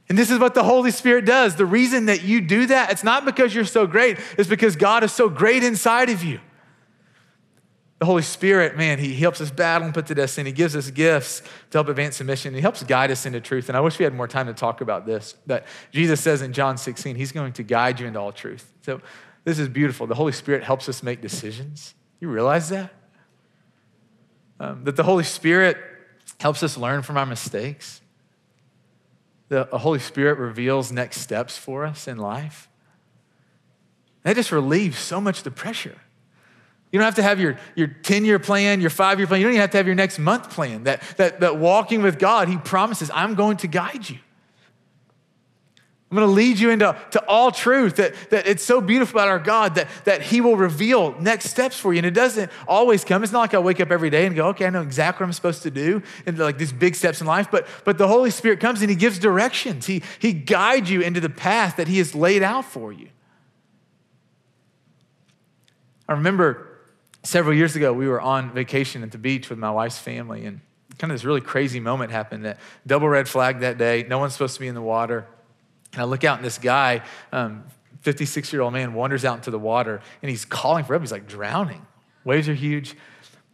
and 0.09 0.19
this 0.19 0.31
is 0.31 0.39
what 0.39 0.55
the 0.55 0.65
Holy 0.65 0.91
Spirit 0.91 1.25
does. 1.25 1.57
The 1.57 1.67
reason 1.67 2.07
that 2.07 2.23
you 2.23 2.41
do 2.41 2.67
that, 2.67 2.91
it's 2.93 3.05
not 3.05 3.25
because 3.25 3.55
you're 3.55 3.65
so 3.65 3.87
great, 3.87 4.19
it's 4.39 4.49
because 4.49 4.77
God 4.77 5.03
is 5.03 5.13
so 5.13 5.29
great 5.29 5.63
inside 5.63 6.11
of 6.11 6.23
you. 6.23 6.41
The 8.01 8.07
Holy 8.07 8.23
Spirit, 8.23 8.77
man, 8.77 8.99
He 8.99 9.15
helps 9.15 9.41
us 9.41 9.51
battle 9.51 9.87
and 9.87 9.95
put 9.95 10.07
to 10.07 10.15
death 10.15 10.31
sin. 10.31 10.45
He 10.45 10.53
gives 10.53 10.77
us 10.77 10.91
gifts 10.91 11.41
to 11.71 11.79
help 11.79 11.89
advance 11.89 12.19
the 12.19 12.25
mission. 12.25 12.53
He 12.53 12.61
helps 12.61 12.83
guide 12.83 13.11
us 13.11 13.25
into 13.25 13.41
truth. 13.41 13.69
And 13.69 13.79
I 13.79 13.81
wish 13.81 13.99
we 13.99 14.05
had 14.05 14.13
more 14.13 14.29
time 14.29 14.47
to 14.47 14.53
talk 14.53 14.81
about 14.81 15.07
this. 15.07 15.37
But 15.47 15.65
Jesus 15.91 16.21
says 16.21 16.43
in 16.43 16.53
John 16.53 16.77
16, 16.77 17.17
He's 17.17 17.33
going 17.33 17.53
to 17.55 17.63
guide 17.63 18.01
you 18.01 18.07
into 18.07 18.19
all 18.19 18.33
truth. 18.33 18.71
So 18.83 19.01
this 19.45 19.59
is 19.59 19.69
beautiful. 19.69 20.07
The 20.07 20.15
Holy 20.15 20.33
Spirit 20.33 20.65
helps 20.65 20.89
us 20.89 21.03
make 21.03 21.21
decisions. 21.21 21.95
You 22.21 22.29
realize 22.29 22.71
that? 22.71 22.93
Um, 24.59 24.85
that 24.85 24.97
the 24.97 25.03
Holy 25.03 25.25
Spirit 25.25 25.77
helps 26.41 26.63
us 26.63 26.77
learn 26.77 27.03
from 27.03 27.17
our 27.17 27.27
mistakes 27.27 28.01
the 29.49 29.79
Holy 29.79 29.99
Spirit 29.99 30.39
reveals 30.39 30.91
next 30.91 31.21
steps 31.21 31.57
for 31.57 31.85
us 31.85 32.09
in 32.09 32.19
life, 32.19 32.69
that 34.23 34.37
just 34.37 34.53
relieves 34.53 34.99
so 34.99 35.21
much 35.21 35.43
the 35.43 35.51
pressure. 35.51 35.97
You 36.91 36.99
don't 36.99 37.05
have 37.05 37.17
to 37.17 37.23
have 37.23 37.41
your, 37.41 37.59
your 37.75 37.89
10 37.89 38.25
year 38.25 38.39
plan, 38.39 38.81
your 38.81 38.91
five 38.91 39.19
year 39.19 39.27
plan. 39.27 39.41
You 39.41 39.47
don't 39.47 39.55
even 39.55 39.61
have 39.61 39.71
to 39.73 39.77
have 39.77 39.87
your 39.87 39.97
next 39.97 40.19
month 40.19 40.51
plan. 40.51 40.85
That, 40.85 41.03
that, 41.17 41.41
that 41.41 41.59
walking 41.59 42.03
with 42.03 42.19
God, 42.19 42.49
He 42.49 42.57
promises, 42.57 43.11
I'm 43.13 43.35
going 43.35 43.59
to 43.59 43.67
guide 43.67 44.09
you. 44.09 44.19
I'm 46.15 46.21
going 46.21 46.29
to 46.29 46.35
lead 46.35 46.61
you 46.61 46.71
into 46.71 46.97
to 47.11 47.27
all 47.27 47.51
truth. 47.51 47.97
That, 47.97 48.15
that 48.31 48.47
it's 48.47 48.63
so 48.63 48.81
beautiful 48.81 49.19
about 49.19 49.27
our 49.27 49.41
God 49.41 49.75
that, 49.75 49.89
that 50.05 50.23
He 50.23 50.41
will 50.41 50.57
reveal 50.57 51.19
next 51.19 51.47
steps 51.51 51.77
for 51.77 51.93
you. 51.93 51.99
And 51.99 52.07
it 52.07 52.15
doesn't 52.15 52.53
always 52.69 53.05
come. 53.05 53.25
It's 53.25 53.33
not 53.33 53.41
like 53.41 53.53
I 53.53 53.59
wake 53.59 53.81
up 53.81 53.91
every 53.91 54.11
day 54.11 54.25
and 54.25 54.37
go, 54.37 54.47
okay, 54.51 54.67
I 54.67 54.71
know 54.71 54.83
exactly 54.83 55.25
what 55.25 55.31
I'm 55.31 55.33
supposed 55.33 55.65
to 55.65 55.73
do, 55.73 56.05
and 56.25 56.39
like 56.39 56.57
these 56.57 56.73
big 56.73 56.95
steps 56.95 57.21
in 57.21 57.27
life. 57.27 57.49
But, 57.51 57.67
but 57.83 57.99
the 57.99 58.07
Holy 58.07 58.31
Spirit 58.31 58.61
comes 58.61 58.81
and 58.81 58.91
He 58.91 58.95
gives 58.95 59.19
directions. 59.19 59.87
He, 59.87 60.05
he 60.21 60.33
guides 60.33 60.89
you 60.89 61.01
into 61.01 61.19
the 61.19 61.29
path 61.29 61.79
that 61.79 61.89
He 61.89 61.99
has 61.99 62.15
laid 62.15 62.45
out 62.45 62.65
for 62.65 62.93
you. 62.93 63.09
I 66.09 66.13
remember 66.13 66.79
several 67.25 67.57
years 67.57 67.75
ago, 67.75 67.93
we 67.93 68.07
were 68.07 68.21
on 68.21 68.53
vacation 68.53 69.03
at 69.03 69.11
the 69.11 69.19
beach 69.19 69.51
with 69.51 69.59
my 69.59 69.73
wife's 69.73 69.99
family, 69.99 70.47
and 70.47 70.61
kind 70.97 71.11
of 71.11 71.19
this 71.19 71.25
really 71.25 71.41
crazy 71.41 71.81
moment 71.81 72.13
happened 72.13 72.45
that 72.45 72.61
double 72.87 73.09
red 73.09 73.29
flag 73.29 73.59
that 73.61 73.79
day. 73.79 74.07
No 74.09 74.21
one's 74.21 74.35
supposed 74.35 74.55
to 74.55 74.61
be 74.61 74.69
in 74.69 74.77
the 74.77 74.81
water. 74.81 75.27
And 75.95 76.03
I 76.03 76.05
look 76.05 76.25
out, 76.25 76.39
and 76.39 76.45
this 76.45 76.59
guy, 76.59 77.03
56 78.01 78.53
um, 78.53 78.57
year 78.57 78.63
old 78.63 78.73
man, 78.73 78.95
wanders 78.95 79.25
out 79.25 79.37
into 79.37 79.51
the 79.51 79.59
water 79.59 80.01
and 80.23 80.31
he's 80.31 80.45
calling 80.45 80.85
for 80.85 80.93
help. 80.95 81.03
He's 81.03 81.13
like 81.13 81.27
drowning. 81.27 81.87
Waves 82.25 82.49
are 82.49 82.55
huge. 82.55 82.97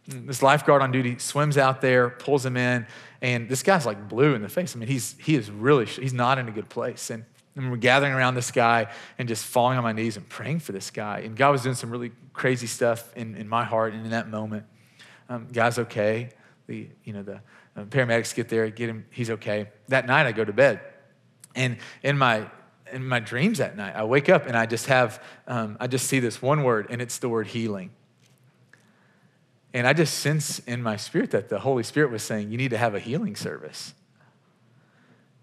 This 0.07 0.41
lifeguard 0.41 0.81
on 0.81 0.91
duty 0.91 1.17
swims 1.19 1.57
out 1.57 1.81
there, 1.81 2.09
pulls 2.09 2.45
him 2.45 2.57
in, 2.57 2.87
and 3.21 3.47
this 3.47 3.61
guy's 3.61 3.85
like 3.85 4.09
blue 4.09 4.33
in 4.33 4.41
the 4.41 4.49
face. 4.49 4.75
I 4.75 4.79
mean, 4.79 4.89
he's, 4.89 5.15
he 5.19 5.35
is 5.35 5.51
really, 5.51 5.85
he's 5.85 6.13
not 6.13 6.39
in 6.39 6.47
a 6.47 6.51
good 6.51 6.69
place. 6.69 7.11
And, 7.11 7.23
and 7.55 7.69
we're 7.69 7.77
gathering 7.77 8.13
around 8.13 8.35
this 8.35 8.49
guy 8.49 8.87
and 9.19 9.27
just 9.27 9.45
falling 9.45 9.77
on 9.77 9.83
my 9.83 9.91
knees 9.91 10.17
and 10.17 10.27
praying 10.27 10.59
for 10.59 10.71
this 10.71 10.89
guy. 10.89 11.19
And 11.19 11.35
God 11.35 11.51
was 11.51 11.61
doing 11.61 11.75
some 11.75 11.91
really 11.91 12.11
crazy 12.33 12.67
stuff 12.67 13.15
in, 13.15 13.35
in 13.35 13.47
my 13.47 13.63
heart 13.63 13.93
and 13.93 14.03
in 14.03 14.11
that 14.11 14.29
moment. 14.29 14.65
Um, 15.29 15.47
guy's 15.51 15.77
okay. 15.77 16.29
The, 16.67 16.89
you 17.03 17.13
know, 17.13 17.23
the 17.23 17.41
uh, 17.75 17.83
paramedics 17.85 18.33
get 18.33 18.49
there, 18.49 18.67
get 18.69 18.89
him, 18.89 19.05
he's 19.11 19.29
okay. 19.29 19.69
That 19.89 20.07
night 20.07 20.25
I 20.25 20.31
go 20.31 20.43
to 20.43 20.53
bed. 20.53 20.79
And 21.55 21.77
in 22.03 22.17
my 22.17 22.47
in 22.91 23.07
my 23.07 23.19
dreams 23.19 23.59
that 23.59 23.77
night, 23.77 23.95
I 23.95 24.03
wake 24.03 24.29
up 24.29 24.47
and 24.47 24.57
I 24.57 24.65
just 24.65 24.87
have 24.87 25.23
um, 25.47 25.77
I 25.79 25.87
just 25.87 26.07
see 26.07 26.19
this 26.19 26.41
one 26.41 26.63
word, 26.63 26.87
and 26.89 27.01
it's 27.01 27.17
the 27.19 27.29
word 27.29 27.47
healing. 27.47 27.91
And 29.73 29.87
I 29.87 29.93
just 29.93 30.19
sense 30.19 30.59
in 30.59 30.83
my 30.83 30.97
spirit 30.97 31.31
that 31.31 31.47
the 31.47 31.59
Holy 31.59 31.83
Spirit 31.83 32.11
was 32.11 32.23
saying, 32.23 32.51
"You 32.51 32.57
need 32.57 32.71
to 32.71 32.77
have 32.77 32.95
a 32.95 32.99
healing 32.99 33.35
service." 33.35 33.93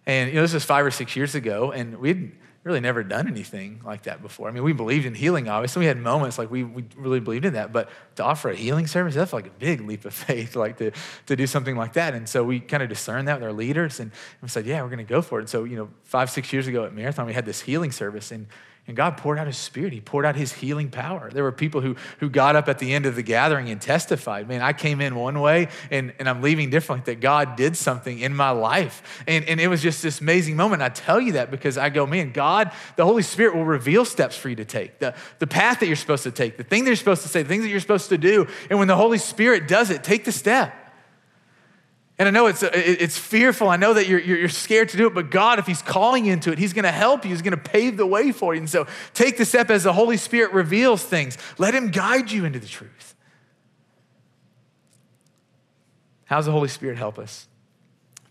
And 0.07 0.29
you 0.31 0.37
know, 0.37 0.43
this 0.43 0.55
was 0.55 0.65
five 0.65 0.85
or 0.85 0.91
six 0.91 1.17
years 1.17 1.35
ago, 1.35 1.73
and 1.73 1.99
we'd 1.99 2.33
really 2.65 2.81
never 2.81 3.03
done 3.03 3.29
anything 3.29 3.81
like 3.85 4.03
that 4.03 4.21
before. 4.21 4.49
I 4.49 4.53
mean, 4.53 4.63
we 4.63 4.73
believed 4.73 5.07
in 5.07 5.15
healing, 5.15 5.49
obviously. 5.49 5.81
We 5.81 5.87
had 5.87 5.97
moments 5.97 6.39
like 6.39 6.51
we, 6.51 6.65
we 6.65 6.85
really 6.97 7.21
believed 7.21 7.45
in 7.45 7.55
that, 7.55 7.73
but 7.73 7.89
to 8.17 8.25
offer 8.25 8.51
a 8.51 8.57
healing 8.57 8.87
service, 8.87 9.15
that's 9.15 9.33
like 9.33 9.47
a 9.47 9.51
big 9.51 9.81
leap 9.81 10.05
of 10.05 10.13
faith, 10.29 10.57
like 10.57 10.77
to, 10.79 10.91
to 11.27 11.37
do 11.37 11.47
something 11.47 11.77
like 11.77 11.95
that. 11.95 12.15
And 12.15 12.29
so 12.29 12.45
we 12.45 12.61
kind 12.61 12.83
of 12.83 12.89
discerned 12.89 13.29
that 13.29 13.41
with 13.41 13.45
our 13.45 13.53
leaders 13.53 14.01
and 14.01 14.11
we 14.43 14.49
said, 14.49 14.67
yeah, 14.67 14.83
we're 14.83 14.89
going 14.89 14.99
to 14.99 15.05
go 15.05 15.23
for 15.23 15.39
it. 15.39 15.43
And 15.43 15.49
so, 15.49 15.65
you 15.65 15.77
know, 15.77 15.89
five, 16.03 16.31
six 16.31 16.53
years 16.53 16.67
ago 16.67 16.85
at 16.85 16.93
Marathon, 16.93 17.27
we 17.27 17.33
had 17.33 17.47
this 17.47 17.61
healing 17.61 17.93
service 17.93 18.33
and 18.33 18.47
and 18.89 18.97
God 18.97 19.19
poured 19.19 19.39
out 19.39 19.47
his 19.47 19.59
spirit. 19.59 19.93
He 19.93 20.01
poured 20.01 20.25
out 20.25 20.35
his 20.35 20.51
healing 20.51 20.89
power. 20.89 21.31
There 21.31 21.45
were 21.45 21.53
people 21.53 21.83
who, 21.83 21.95
who 22.21 22.31
got 22.31 22.57
up 22.57 22.69
at 22.69 22.79
the 22.79 22.95
end 22.95 23.05
of 23.05 23.17
the 23.17 23.23
gathering 23.23 23.69
and 23.69 23.81
testified, 23.81 24.49
man, 24.49 24.63
I 24.63 24.73
came 24.73 25.03
in 25.03 25.15
one 25.15 25.41
way 25.41 25.69
and, 25.91 26.15
and 26.19 26.27
I'm 26.27 26.41
leaving 26.41 26.71
differently, 26.71 27.13
that 27.13 27.21
God 27.21 27.55
did 27.55 27.77
something 27.77 28.19
in 28.19 28.35
my 28.35 28.49
life. 28.51 29.23
And, 29.27 29.45
and 29.45 29.61
it 29.61 29.69
was 29.69 29.83
just 29.83 30.03
this 30.03 30.23
amazing 30.23 30.57
moment. 30.57 30.81
I 30.81 30.89
tell 30.89 31.21
you 31.21 31.33
that 31.33 31.51
because 31.51 31.77
I 31.77 31.91
go, 31.91 32.07
man, 32.07 32.33
God, 32.33 32.73
the 32.97 33.05
Holy 33.05 33.23
Spirit 33.23 33.55
will 33.55 33.67
reveal 33.67 34.07
steps 34.07 34.39
for 34.39 34.49
you 34.49 34.57
to 34.57 34.65
take, 34.65 34.99
the, 35.01 35.15
the 35.39 35.47
path 35.47 35.81
that 35.81 35.87
you're 35.87 35.95
supposed 35.95 36.23
to 36.23 36.31
take, 36.31 36.57
the 36.57 36.65
thing 36.65 36.85
that 36.85 36.91
you're 36.91 36.97
supposed 36.97 37.23
to 37.23 37.29
say, 37.29 37.43
the 37.43 37.49
things 37.49 37.65
that 37.65 37.71
you're 37.71 37.81
supposed 37.81 38.09
to 38.09 38.19
do. 38.19 38.47
And 38.71 38.79
when 38.79 38.89
the 38.89 38.97
Holy 38.97 39.19
Spirit 39.19 39.69
does 39.69 39.91
it, 39.91 40.03
take 40.03 40.25
the 40.25 40.33
step. 40.33 40.78
And 42.19 42.27
I 42.27 42.33
know 42.33 42.47
it's, 42.47 42.65
uh, 42.65 42.71
it's 42.75 43.17
fearful. 43.17 43.69
I 43.69 43.77
know 43.77 43.95
that 43.95 44.09
you're, 44.09 44.19
you're 44.19 44.49
scared 44.49 44.89
to 44.89 44.97
do 44.97 45.07
it, 45.07 45.15
but 45.15 45.31
God, 45.31 45.61
if 45.61 45.67
He's 45.67 45.83
calling 45.83 46.27
you 46.27 46.33
into 46.33 46.51
it, 46.51 46.59
He's 46.59 46.73
going 46.73 46.85
to 46.85 46.91
help 46.91 47.25
you. 47.25 47.31
He's 47.31 47.43
going 47.43 47.53
to 47.53 47.57
pave 47.57 47.97
the 47.97 48.07
way 48.07 48.33
for 48.33 48.55
you. 48.55 48.61
And 48.61 48.69
so 48.69 48.87
take 49.15 49.37
the 49.39 49.45
step 49.45 49.71
as 49.71 49.85
the 49.85 49.93
Holy 49.93 50.17
Spirit 50.17 50.53
reveals 50.53 51.03
things. 51.03 51.39
Let 51.59 51.75
Him 51.75 51.91
guide 51.91 52.31
you 52.33 52.45
into 52.45 52.59
the 52.59 52.67
truth. 52.67 53.15
How 56.25 56.37
does 56.37 56.47
the 56.47 56.53
Holy 56.53 56.69
Spirit 56.69 56.99
help 56.99 57.19
us? 57.21 57.47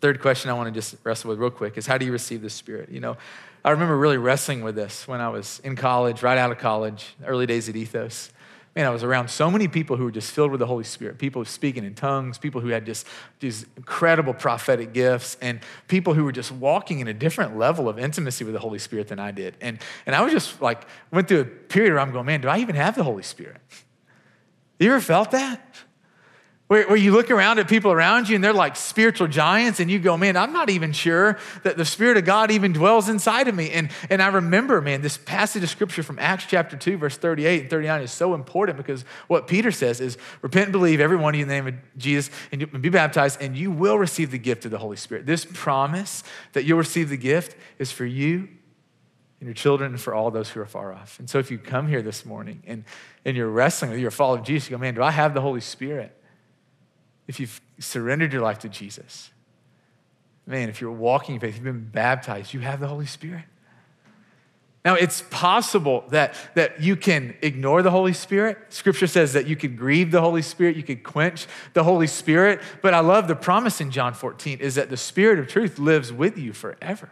Third 0.02 0.21
question 0.21 0.52
I 0.52 0.54
want 0.54 0.67
to 0.67 0.78
just 0.78 0.95
wrestle 1.04 1.30
with 1.30 1.39
real 1.39 1.50
quick 1.50 1.78
is 1.78 1.88
how 1.88 1.97
do 1.97 2.06
you 2.06 2.12
receive 2.12 2.41
the 2.41 2.50
Spirit? 2.50 2.89
You 2.89 3.00
know, 3.00 3.17
I 3.63 3.71
remember 3.71 3.97
really 3.97 4.17
wrestling 4.17 4.63
with 4.63 4.76
this 4.76 5.08
when 5.08 5.21
I 5.21 5.30
was 5.30 5.60
in 5.63 5.76
college, 5.78 6.21
right 6.21 6.38
out 6.38 6.52
of 6.52 6.58
college, 6.58 7.15
early 7.26 7.45
days 7.45 7.69
at 7.69 7.76
Ethos 7.76 8.32
man, 8.77 8.85
I 8.85 8.91
was 8.91 9.03
around 9.03 9.27
so 9.29 9.49
many 9.49 9.67
people 9.67 9.97
who 9.97 10.03
were 10.03 10.11
just 10.11 10.29
filled 10.31 10.51
with 10.51 10.59
the 10.59 10.67
Holy 10.67 10.83
Spirit, 10.83 11.17
people 11.17 11.43
speaking 11.45 11.83
in 11.83 11.95
tongues, 11.95 12.37
people 12.37 12.61
who 12.61 12.67
had 12.67 12.85
just 12.85 13.07
these 13.39 13.65
incredible 13.75 14.35
prophetic 14.35 14.93
gifts, 14.93 15.35
and 15.41 15.61
people 15.87 16.13
who 16.13 16.23
were 16.23 16.31
just 16.31 16.51
walking 16.51 16.99
in 16.99 17.07
a 17.07 17.13
different 17.13 17.57
level 17.57 17.89
of 17.89 17.97
intimacy 17.97 18.43
with 18.43 18.53
the 18.53 18.59
Holy 18.59 18.77
Spirit 18.77 19.07
than 19.07 19.17
I 19.17 19.31
did. 19.31 19.55
And, 19.61 19.79
and 20.05 20.15
I 20.15 20.21
was 20.21 20.31
just 20.31 20.61
like, 20.61 20.85
went 21.11 21.27
through 21.27 21.41
a 21.41 21.45
period 21.45 21.93
where 21.93 21.99
I'm 21.99 22.11
going, 22.11 22.27
man, 22.27 22.39
do 22.39 22.49
I 22.49 22.59
even 22.59 22.75
have 22.75 22.93
the 22.93 23.03
Holy 23.03 23.23
Spirit? 23.23 23.57
You 24.79 24.91
ever 24.91 25.01
felt 25.01 25.31
that? 25.31 25.79
Where, 26.67 26.86
where 26.88 26.97
you 26.97 27.13
look 27.13 27.32
around 27.32 27.60
at 27.60 27.69
people 27.69 27.93
around 27.93 28.27
you 28.27 28.36
and 28.36 28.43
they're 28.43 28.51
like 28.51 28.75
spiritual 28.75 29.27
giants, 29.27 29.80
and 29.80 29.89
you 29.89 29.99
go, 29.99 30.17
man, 30.17 30.36
I'm 30.36 30.51
not 30.51 30.69
even 30.69 30.91
sure 30.91 31.38
that 31.63 31.77
the 31.77 31.86
Spirit 31.86 32.17
of 32.17 32.25
God 32.25 32.51
even 32.51 32.73
dwells 32.73 33.08
inside 33.08 33.47
of 33.47 33.56
me. 33.56 33.71
And, 33.71 33.89
and 34.10 34.21
I 34.21 34.27
remember, 34.27 34.82
man, 34.82 35.01
this 35.01 35.17
passage 35.17 35.63
of 35.63 35.69
scripture 35.69 36.03
from 36.03 36.19
Acts 36.19 36.45
chapter 36.45 36.75
2, 36.75 36.97
verse 36.97 37.15
38 37.15 37.62
and 37.62 37.69
39 37.69 38.01
is 38.01 38.12
so 38.12 38.34
important 38.34 38.75
because 38.77 39.06
what 39.27 39.47
Peter 39.47 39.71
says 39.71 40.01
is 40.01 40.17
repent 40.41 40.65
and 40.65 40.73
believe, 40.73 40.99
every 40.99 41.15
one 41.15 41.34
of 41.34 41.38
you 41.38 41.43
in 41.43 41.47
the 41.47 41.53
name 41.53 41.67
of 41.67 41.75
Jesus, 41.97 42.30
and 42.51 42.82
be 42.82 42.89
baptized, 42.89 43.41
and 43.41 43.56
you 43.56 43.71
will 43.71 43.97
receive 43.97 44.32
the 44.32 44.38
gift 44.38 44.65
of 44.65 44.71
the 44.71 44.77
Holy 44.77 44.97
Spirit. 44.97 45.25
This 45.25 45.45
promise 45.45 46.21
that 46.51 46.65
you'll 46.65 46.77
receive 46.77 47.08
the 47.08 47.17
gift 47.17 47.56
is 47.80 47.93
for 47.93 48.06
you 48.06 48.49
and 49.39 49.47
your 49.47 49.53
children 49.53 49.91
and 49.91 50.01
for 50.01 50.13
all 50.13 50.32
those 50.32 50.49
who 50.49 50.60
are 50.60 50.65
far 50.65 50.91
off. 50.91 51.17
And 51.19 51.30
so 51.30 51.39
if 51.39 51.49
you 51.49 51.60
come 51.60 51.88
here 51.88 52.01
this 52.01 52.25
morning 52.25 52.63
and, 52.67 52.84
and 53.23 53.38
you're 53.38 53.47
wrestling 53.47 53.91
with, 53.91 54.01
you're 54.01 54.12
following 54.12 54.43
Jesus, 54.43 54.69
you 54.69 54.75
go, 54.75 54.82
man, 54.82 54.95
do 54.95 55.03
I 55.03 55.12
have 55.12 55.34
the 55.34 55.41
Holy 55.41 55.62
Spirit? 55.62 56.16
If 57.27 57.39
you've 57.39 57.61
surrendered 57.79 58.33
your 58.33 58.41
life 58.41 58.59
to 58.59 58.69
Jesus, 58.69 59.31
man, 60.45 60.69
if 60.69 60.81
you're 60.81 60.91
walking 60.91 61.35
in 61.35 61.41
faith, 61.41 61.55
you've 61.55 61.63
been 61.63 61.89
baptized, 61.89 62.53
you 62.53 62.61
have 62.61 62.79
the 62.79 62.87
Holy 62.87 63.05
Spirit. 63.05 63.43
Now, 64.85 64.93
it's 64.93 65.21
possible 65.29 66.05
that, 66.11 66.33
that 66.55 66.81
you 66.81 66.95
can 66.95 67.35
ignore 67.41 67.81
the 67.81 67.91
Holy 67.91 68.13
Spirit. 68.13 68.57
Scripture 68.69 69.07
says 69.07 69.33
that 69.33 69.45
you 69.45 69.57
could 69.57 69.77
grieve 69.77 70.11
the 70.11 70.21
Holy 70.21 70.41
Spirit, 70.41 70.77
you 70.77 70.83
could 70.83 71.03
quench 71.03 71.45
the 71.73 71.83
Holy 71.83 72.07
Spirit. 72.07 72.61
But 72.81 72.93
I 72.93 73.01
love 73.01 73.27
the 73.27 73.35
promise 73.35 73.81
in 73.81 73.91
John 73.91 74.13
14 74.13 74.59
is 74.59 74.75
that 74.75 74.89
the 74.89 74.95
Spirit 74.95 75.39
of 75.39 75.49
truth 75.49 75.77
lives 75.77 76.13
with 76.13 76.37
you 76.37 76.53
forever. 76.53 77.09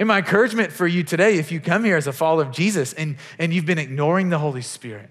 And 0.00 0.08
my 0.08 0.18
encouragement 0.18 0.72
for 0.72 0.88
you 0.88 1.04
today, 1.04 1.38
if 1.38 1.52
you 1.52 1.60
come 1.60 1.84
here 1.84 1.96
as 1.96 2.08
a 2.08 2.12
follower 2.12 2.42
of 2.42 2.50
Jesus 2.50 2.92
and, 2.92 3.16
and 3.38 3.54
you've 3.54 3.64
been 3.64 3.78
ignoring 3.78 4.28
the 4.28 4.38
Holy 4.38 4.62
Spirit, 4.62 5.10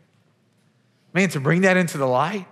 man, 1.14 1.30
to 1.30 1.40
bring 1.40 1.62
that 1.62 1.78
into 1.78 1.98
the 1.98 2.06
light, 2.06 2.48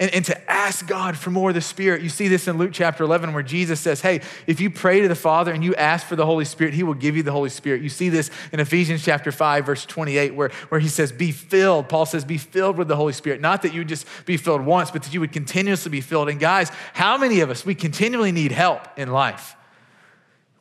and, 0.00 0.12
and 0.14 0.24
to 0.24 0.50
ask 0.50 0.86
God 0.86 1.16
for 1.16 1.30
more 1.30 1.50
of 1.50 1.54
the 1.54 1.60
Spirit. 1.60 2.02
You 2.02 2.08
see 2.08 2.26
this 2.26 2.48
in 2.48 2.56
Luke 2.56 2.70
chapter 2.72 3.04
11 3.04 3.34
where 3.34 3.42
Jesus 3.42 3.78
says, 3.78 4.00
Hey, 4.00 4.22
if 4.46 4.58
you 4.58 4.70
pray 4.70 5.02
to 5.02 5.08
the 5.08 5.14
Father 5.14 5.52
and 5.52 5.62
you 5.62 5.74
ask 5.74 6.06
for 6.06 6.16
the 6.16 6.24
Holy 6.24 6.46
Spirit, 6.46 6.72
He 6.72 6.82
will 6.82 6.94
give 6.94 7.16
you 7.16 7.22
the 7.22 7.30
Holy 7.30 7.50
Spirit. 7.50 7.82
You 7.82 7.90
see 7.90 8.08
this 8.08 8.30
in 8.50 8.58
Ephesians 8.58 9.04
chapter 9.04 9.30
5, 9.30 9.66
verse 9.66 9.84
28, 9.84 10.34
where, 10.34 10.48
where 10.70 10.80
He 10.80 10.88
says, 10.88 11.12
Be 11.12 11.30
filled. 11.30 11.90
Paul 11.90 12.06
says, 12.06 12.24
Be 12.24 12.38
filled 12.38 12.78
with 12.78 12.88
the 12.88 12.96
Holy 12.96 13.12
Spirit. 13.12 13.42
Not 13.42 13.62
that 13.62 13.74
you 13.74 13.80
would 13.80 13.88
just 13.88 14.06
be 14.24 14.38
filled 14.38 14.64
once, 14.64 14.90
but 14.90 15.02
that 15.02 15.12
you 15.12 15.20
would 15.20 15.32
continuously 15.32 15.90
be 15.90 16.00
filled. 16.00 16.30
And 16.30 16.40
guys, 16.40 16.70
how 16.94 17.18
many 17.18 17.40
of 17.40 17.50
us, 17.50 17.66
we 17.66 17.74
continually 17.74 18.32
need 18.32 18.52
help 18.52 18.88
in 18.96 19.12
life? 19.12 19.54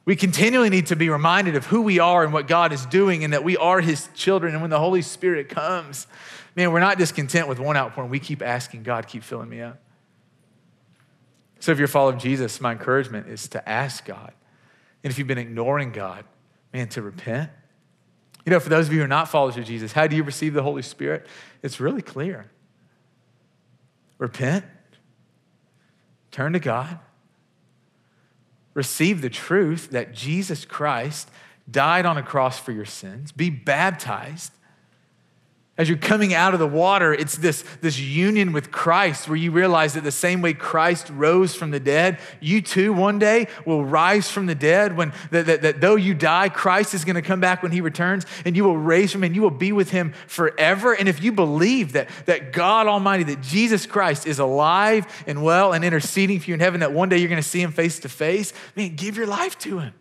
We 0.05 0.15
continually 0.15 0.69
need 0.69 0.87
to 0.87 0.95
be 0.95 1.09
reminded 1.09 1.55
of 1.55 1.67
who 1.67 1.81
we 1.81 1.99
are 1.99 2.23
and 2.23 2.33
what 2.33 2.47
God 2.47 2.73
is 2.73 2.85
doing 2.87 3.23
and 3.23 3.33
that 3.33 3.43
we 3.43 3.57
are 3.57 3.79
His 3.81 4.09
children. 4.15 4.53
And 4.53 4.61
when 4.61 4.71
the 4.71 4.79
Holy 4.79 5.01
Spirit 5.01 5.49
comes, 5.49 6.07
man, 6.55 6.71
we're 6.71 6.79
not 6.79 6.97
just 6.97 7.15
content 7.15 7.47
with 7.47 7.59
one 7.59 7.77
outpouring. 7.77 8.09
We 8.09 8.19
keep 8.19 8.41
asking 8.41 8.83
God, 8.83 9.07
keep 9.07 9.23
filling 9.23 9.49
me 9.49 9.61
up. 9.61 9.79
So 11.59 11.71
if 11.71 11.77
you're 11.77 11.87
following 11.87 12.19
Jesus, 12.19 12.59
my 12.61 12.71
encouragement 12.71 13.27
is 13.27 13.47
to 13.49 13.69
ask 13.69 14.05
God. 14.05 14.33
And 15.03 15.11
if 15.11 15.19
you've 15.19 15.27
been 15.27 15.37
ignoring 15.37 15.91
God, 15.91 16.25
man, 16.73 16.87
to 16.89 17.01
repent. 17.01 17.51
You 18.45 18.51
know, 18.51 18.59
for 18.59 18.69
those 18.69 18.87
of 18.87 18.93
you 18.93 18.99
who 18.99 19.05
are 19.05 19.09
not 19.09 19.29
followers 19.29 19.57
of 19.57 19.65
Jesus, 19.65 19.91
how 19.91 20.07
do 20.07 20.15
you 20.15 20.23
receive 20.23 20.53
the 20.53 20.63
Holy 20.63 20.81
Spirit? 20.81 21.27
It's 21.61 21.79
really 21.79 22.01
clear. 22.01 22.49
Repent, 24.17 24.65
turn 26.31 26.53
to 26.53 26.59
God, 26.59 26.99
receive 28.73 29.21
the 29.21 29.29
truth 29.29 29.91
that 29.91 30.13
Jesus 30.13 30.65
Christ 30.65 31.29
died 31.69 32.05
on 32.05 32.17
a 32.17 32.23
cross 32.23 32.59
for 32.59 32.71
your 32.71 32.85
sins, 32.85 33.31
be 33.31 33.49
baptized. 33.49 34.51
As 35.79 35.87
you're 35.87 35.97
coming 35.97 36.33
out 36.33 36.53
of 36.53 36.59
the 36.59 36.67
water, 36.67 37.13
it's 37.13 37.37
this, 37.37 37.63
this 37.79 37.97
union 37.97 38.51
with 38.51 38.69
Christ 38.69 39.29
where 39.29 39.37
you 39.37 39.49
realize 39.49 39.93
that 39.93 40.03
the 40.03 40.11
same 40.11 40.41
way 40.41 40.53
Christ 40.53 41.09
rose 41.09 41.55
from 41.55 41.71
the 41.71 41.79
dead, 41.79 42.19
you 42.41 42.61
too 42.61 42.91
one 42.91 43.17
day 43.17 43.47
will 43.65 43.85
rise 43.85 44.29
from 44.29 44.45
the 44.45 44.55
dead. 44.55 44.97
When 44.97 45.13
that, 45.31 45.45
that, 45.45 45.61
that 45.61 45.79
though 45.79 45.95
you 45.95 46.13
die, 46.13 46.49
Christ 46.49 46.93
is 46.93 47.05
going 47.05 47.15
to 47.15 47.21
come 47.21 47.39
back 47.39 47.63
when 47.63 47.71
he 47.71 47.79
returns 47.79 48.25
and 48.43 48.57
you 48.57 48.65
will 48.65 48.77
raise 48.77 49.15
him 49.15 49.23
and 49.23 49.33
you 49.33 49.41
will 49.41 49.51
be 49.51 49.71
with 49.71 49.91
him 49.91 50.11
forever. 50.27 50.91
And 50.91 51.07
if 51.07 51.23
you 51.23 51.31
believe 51.31 51.93
that, 51.93 52.09
that 52.25 52.51
God 52.51 52.87
Almighty, 52.87 53.23
that 53.23 53.39
Jesus 53.39 53.85
Christ 53.85 54.27
is 54.27 54.39
alive 54.39 55.07
and 55.27 55.41
well 55.41 55.71
and 55.71 55.85
interceding 55.85 56.41
for 56.41 56.49
you 56.49 56.55
in 56.55 56.59
heaven, 56.59 56.81
that 56.81 56.91
one 56.91 57.07
day 57.07 57.19
you're 57.19 57.29
going 57.29 57.41
to 57.41 57.47
see 57.47 57.61
him 57.61 57.71
face 57.71 57.99
to 57.99 58.09
face, 58.09 58.51
man, 58.75 58.95
give 58.97 59.15
your 59.15 59.27
life 59.27 59.57
to 59.59 59.79
him. 59.79 59.93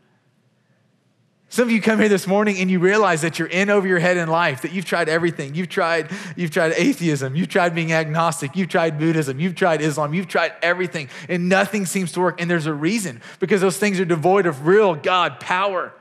Some 1.51 1.67
of 1.67 1.73
you 1.73 1.81
come 1.81 1.99
here 1.99 2.11
this 2.11 2.27
morning 2.27 2.59
and 2.59 2.71
you 2.71 2.79
realize 2.79 3.23
that 3.23 3.39
you're 3.39 3.49
in 3.49 3.71
over 3.71 3.87
your 3.87 3.99
head 3.99 4.19
in 4.19 4.29
life, 4.29 4.63
that 4.63 4.73
you've 4.73 4.85
tried 4.85 5.09
everything. 5.09 5.55
You've 5.55 5.71
tried, 5.71 6.11
you've 6.37 6.51
tried 6.51 6.73
atheism, 6.77 7.35
you've 7.35 7.49
tried 7.49 7.75
being 7.75 7.91
agnostic, 7.91 8.55
you've 8.55 8.69
tried 8.69 8.99
Buddhism, 8.99 9.41
you've 9.41 9.55
tried 9.55 9.81
Islam, 9.81 10.13
you've 10.13 10.29
tried 10.29 10.53
everything, 10.61 11.09
and 11.27 11.49
nothing 11.49 11.87
seems 11.87 12.13
to 12.13 12.21
work. 12.21 12.41
And 12.41 12.51
there's 12.51 12.67
a 12.67 12.75
reason 12.75 13.23
because 13.41 13.63
those 13.63 13.79
things 13.79 13.99
are 13.99 14.05
devoid 14.05 14.45
of 14.45 14.67
real 14.67 14.95
God 14.95 15.41
power. 15.41 15.95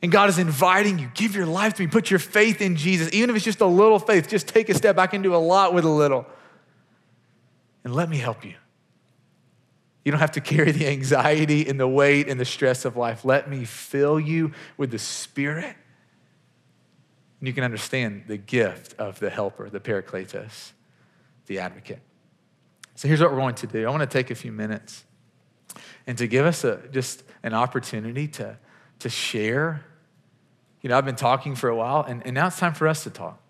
And 0.00 0.10
God 0.10 0.30
is 0.30 0.38
inviting 0.38 0.98
you, 0.98 1.10
give 1.14 1.36
your 1.36 1.46
life 1.46 1.74
to 1.74 1.82
me, 1.82 1.88
put 1.88 2.10
your 2.10 2.18
faith 2.18 2.62
in 2.62 2.74
Jesus. 2.76 3.12
Even 3.12 3.30
if 3.30 3.36
it's 3.36 3.44
just 3.44 3.60
a 3.60 3.66
little 3.66 3.98
faith, 3.98 4.28
just 4.28 4.48
take 4.48 4.70
a 4.70 4.74
step. 4.74 4.98
I 4.98 5.06
can 5.06 5.20
do 5.20 5.34
a 5.34 5.36
lot 5.36 5.74
with 5.74 5.84
a 5.84 5.90
little. 5.90 6.26
And 7.84 7.94
let 7.94 8.08
me 8.08 8.16
help 8.16 8.44
you. 8.44 8.54
You 10.04 10.10
don't 10.10 10.20
have 10.20 10.32
to 10.32 10.40
carry 10.40 10.72
the 10.72 10.88
anxiety 10.88 11.68
and 11.68 11.78
the 11.78 11.88
weight 11.88 12.28
and 12.28 12.38
the 12.38 12.44
stress 12.44 12.84
of 12.84 12.96
life. 12.96 13.24
Let 13.24 13.48
me 13.48 13.64
fill 13.64 14.18
you 14.18 14.52
with 14.76 14.90
the 14.90 14.98
Spirit. 14.98 15.76
And 17.40 17.48
you 17.48 17.52
can 17.52 17.64
understand 17.64 18.24
the 18.26 18.36
gift 18.36 18.94
of 18.98 19.18
the 19.18 19.30
helper, 19.30 19.68
the 19.68 19.80
Parakletos, 19.80 20.72
the 21.46 21.58
advocate. 21.58 22.00
So 22.94 23.08
here's 23.08 23.20
what 23.20 23.32
we're 23.32 23.38
going 23.38 23.54
to 23.56 23.66
do 23.66 23.86
I 23.86 23.90
want 23.90 24.02
to 24.02 24.06
take 24.06 24.30
a 24.30 24.34
few 24.36 24.52
minutes 24.52 25.04
and 26.06 26.16
to 26.18 26.28
give 26.28 26.46
us 26.46 26.62
a, 26.64 26.80
just 26.92 27.24
an 27.42 27.52
opportunity 27.52 28.28
to, 28.28 28.56
to 29.00 29.08
share. 29.08 29.84
You 30.82 30.88
know, 30.88 30.98
I've 30.98 31.04
been 31.04 31.16
talking 31.16 31.56
for 31.56 31.68
a 31.68 31.74
while, 31.76 32.02
and, 32.02 32.24
and 32.24 32.34
now 32.34 32.48
it's 32.48 32.58
time 32.58 32.74
for 32.74 32.86
us 32.88 33.02
to 33.04 33.10
talk. 33.10 33.41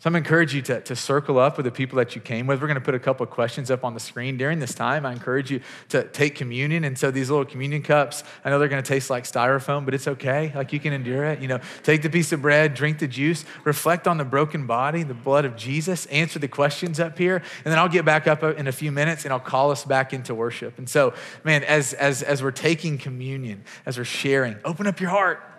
So 0.00 0.08
I'm 0.08 0.16
encourage 0.16 0.54
you 0.54 0.62
to, 0.62 0.80
to 0.80 0.96
circle 0.96 1.38
up 1.38 1.58
with 1.58 1.66
the 1.66 1.70
people 1.70 1.98
that 1.98 2.14
you 2.14 2.22
came 2.22 2.46
with. 2.46 2.62
We're 2.62 2.68
going 2.68 2.80
to 2.80 2.84
put 2.84 2.94
a 2.94 2.98
couple 2.98 3.22
of 3.22 3.28
questions 3.28 3.70
up 3.70 3.84
on 3.84 3.92
the 3.92 4.00
screen 4.00 4.38
during 4.38 4.58
this 4.58 4.74
time. 4.74 5.04
I 5.04 5.12
encourage 5.12 5.50
you 5.50 5.60
to 5.90 6.04
take 6.04 6.36
communion. 6.36 6.84
And 6.84 6.98
so 6.98 7.10
these 7.10 7.28
little 7.28 7.44
communion 7.44 7.82
cups, 7.82 8.24
I 8.42 8.48
know 8.48 8.58
they're 8.58 8.68
going 8.68 8.82
to 8.82 8.88
taste 8.88 9.10
like 9.10 9.24
styrofoam, 9.24 9.84
but 9.84 9.92
it's 9.92 10.08
okay. 10.08 10.52
Like 10.54 10.72
you 10.72 10.80
can 10.80 10.94
endure 10.94 11.26
it. 11.26 11.40
You 11.40 11.48
know, 11.48 11.60
take 11.82 12.00
the 12.00 12.08
piece 12.08 12.32
of 12.32 12.40
bread, 12.40 12.72
drink 12.72 12.98
the 12.98 13.08
juice, 13.08 13.44
reflect 13.64 14.08
on 14.08 14.16
the 14.16 14.24
broken 14.24 14.66
body, 14.66 15.02
the 15.02 15.12
blood 15.12 15.44
of 15.44 15.54
Jesus, 15.54 16.06
answer 16.06 16.38
the 16.38 16.48
questions 16.48 16.98
up 16.98 17.18
here, 17.18 17.36
and 17.36 17.70
then 17.70 17.78
I'll 17.78 17.86
get 17.86 18.06
back 18.06 18.26
up 18.26 18.42
uh, 18.42 18.54
in 18.54 18.68
a 18.68 18.72
few 18.72 18.90
minutes 18.90 19.26
and 19.26 19.34
I'll 19.34 19.38
call 19.38 19.70
us 19.70 19.84
back 19.84 20.14
into 20.14 20.34
worship. 20.34 20.78
And 20.78 20.88
so, 20.88 21.12
man, 21.44 21.62
as 21.64 21.92
as 21.92 22.22
as 22.22 22.42
we're 22.42 22.52
taking 22.52 22.96
communion, 22.96 23.64
as 23.84 23.98
we're 23.98 24.04
sharing, 24.04 24.56
open 24.64 24.86
up 24.86 24.98
your 24.98 25.10
heart. 25.10 25.49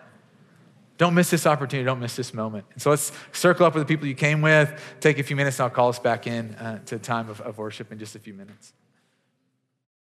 Don't 1.02 1.16
miss 1.16 1.32
this 1.32 1.48
opportunity. 1.48 1.84
Don't 1.84 2.00
miss 2.00 2.16
this 2.16 2.32
moment. 2.32 2.64
And 2.74 2.80
so 2.80 2.92
let's 2.92 3.12
circle 3.32 3.66
up 3.66 3.74
with 3.74 3.82
the 3.82 3.92
people 3.92 4.06
you 4.06 4.14
came 4.14 4.40
with, 4.40 4.80
take 5.00 5.18
a 5.18 5.24
few 5.24 5.36
minutes, 5.36 5.58
and 5.58 5.64
I'll 5.64 5.72
call 5.72 5.90
us 5.90 5.98
back 5.98 6.28
in 6.28 6.54
uh, 6.54 6.78
to 6.86 7.00
time 7.00 7.28
of, 7.28 7.42
of 7.42 7.58
worship 7.58 7.92
in 7.92 7.98
just 7.98 8.16
a 8.16 8.20
few 8.20 8.36
minutes. 8.36 8.72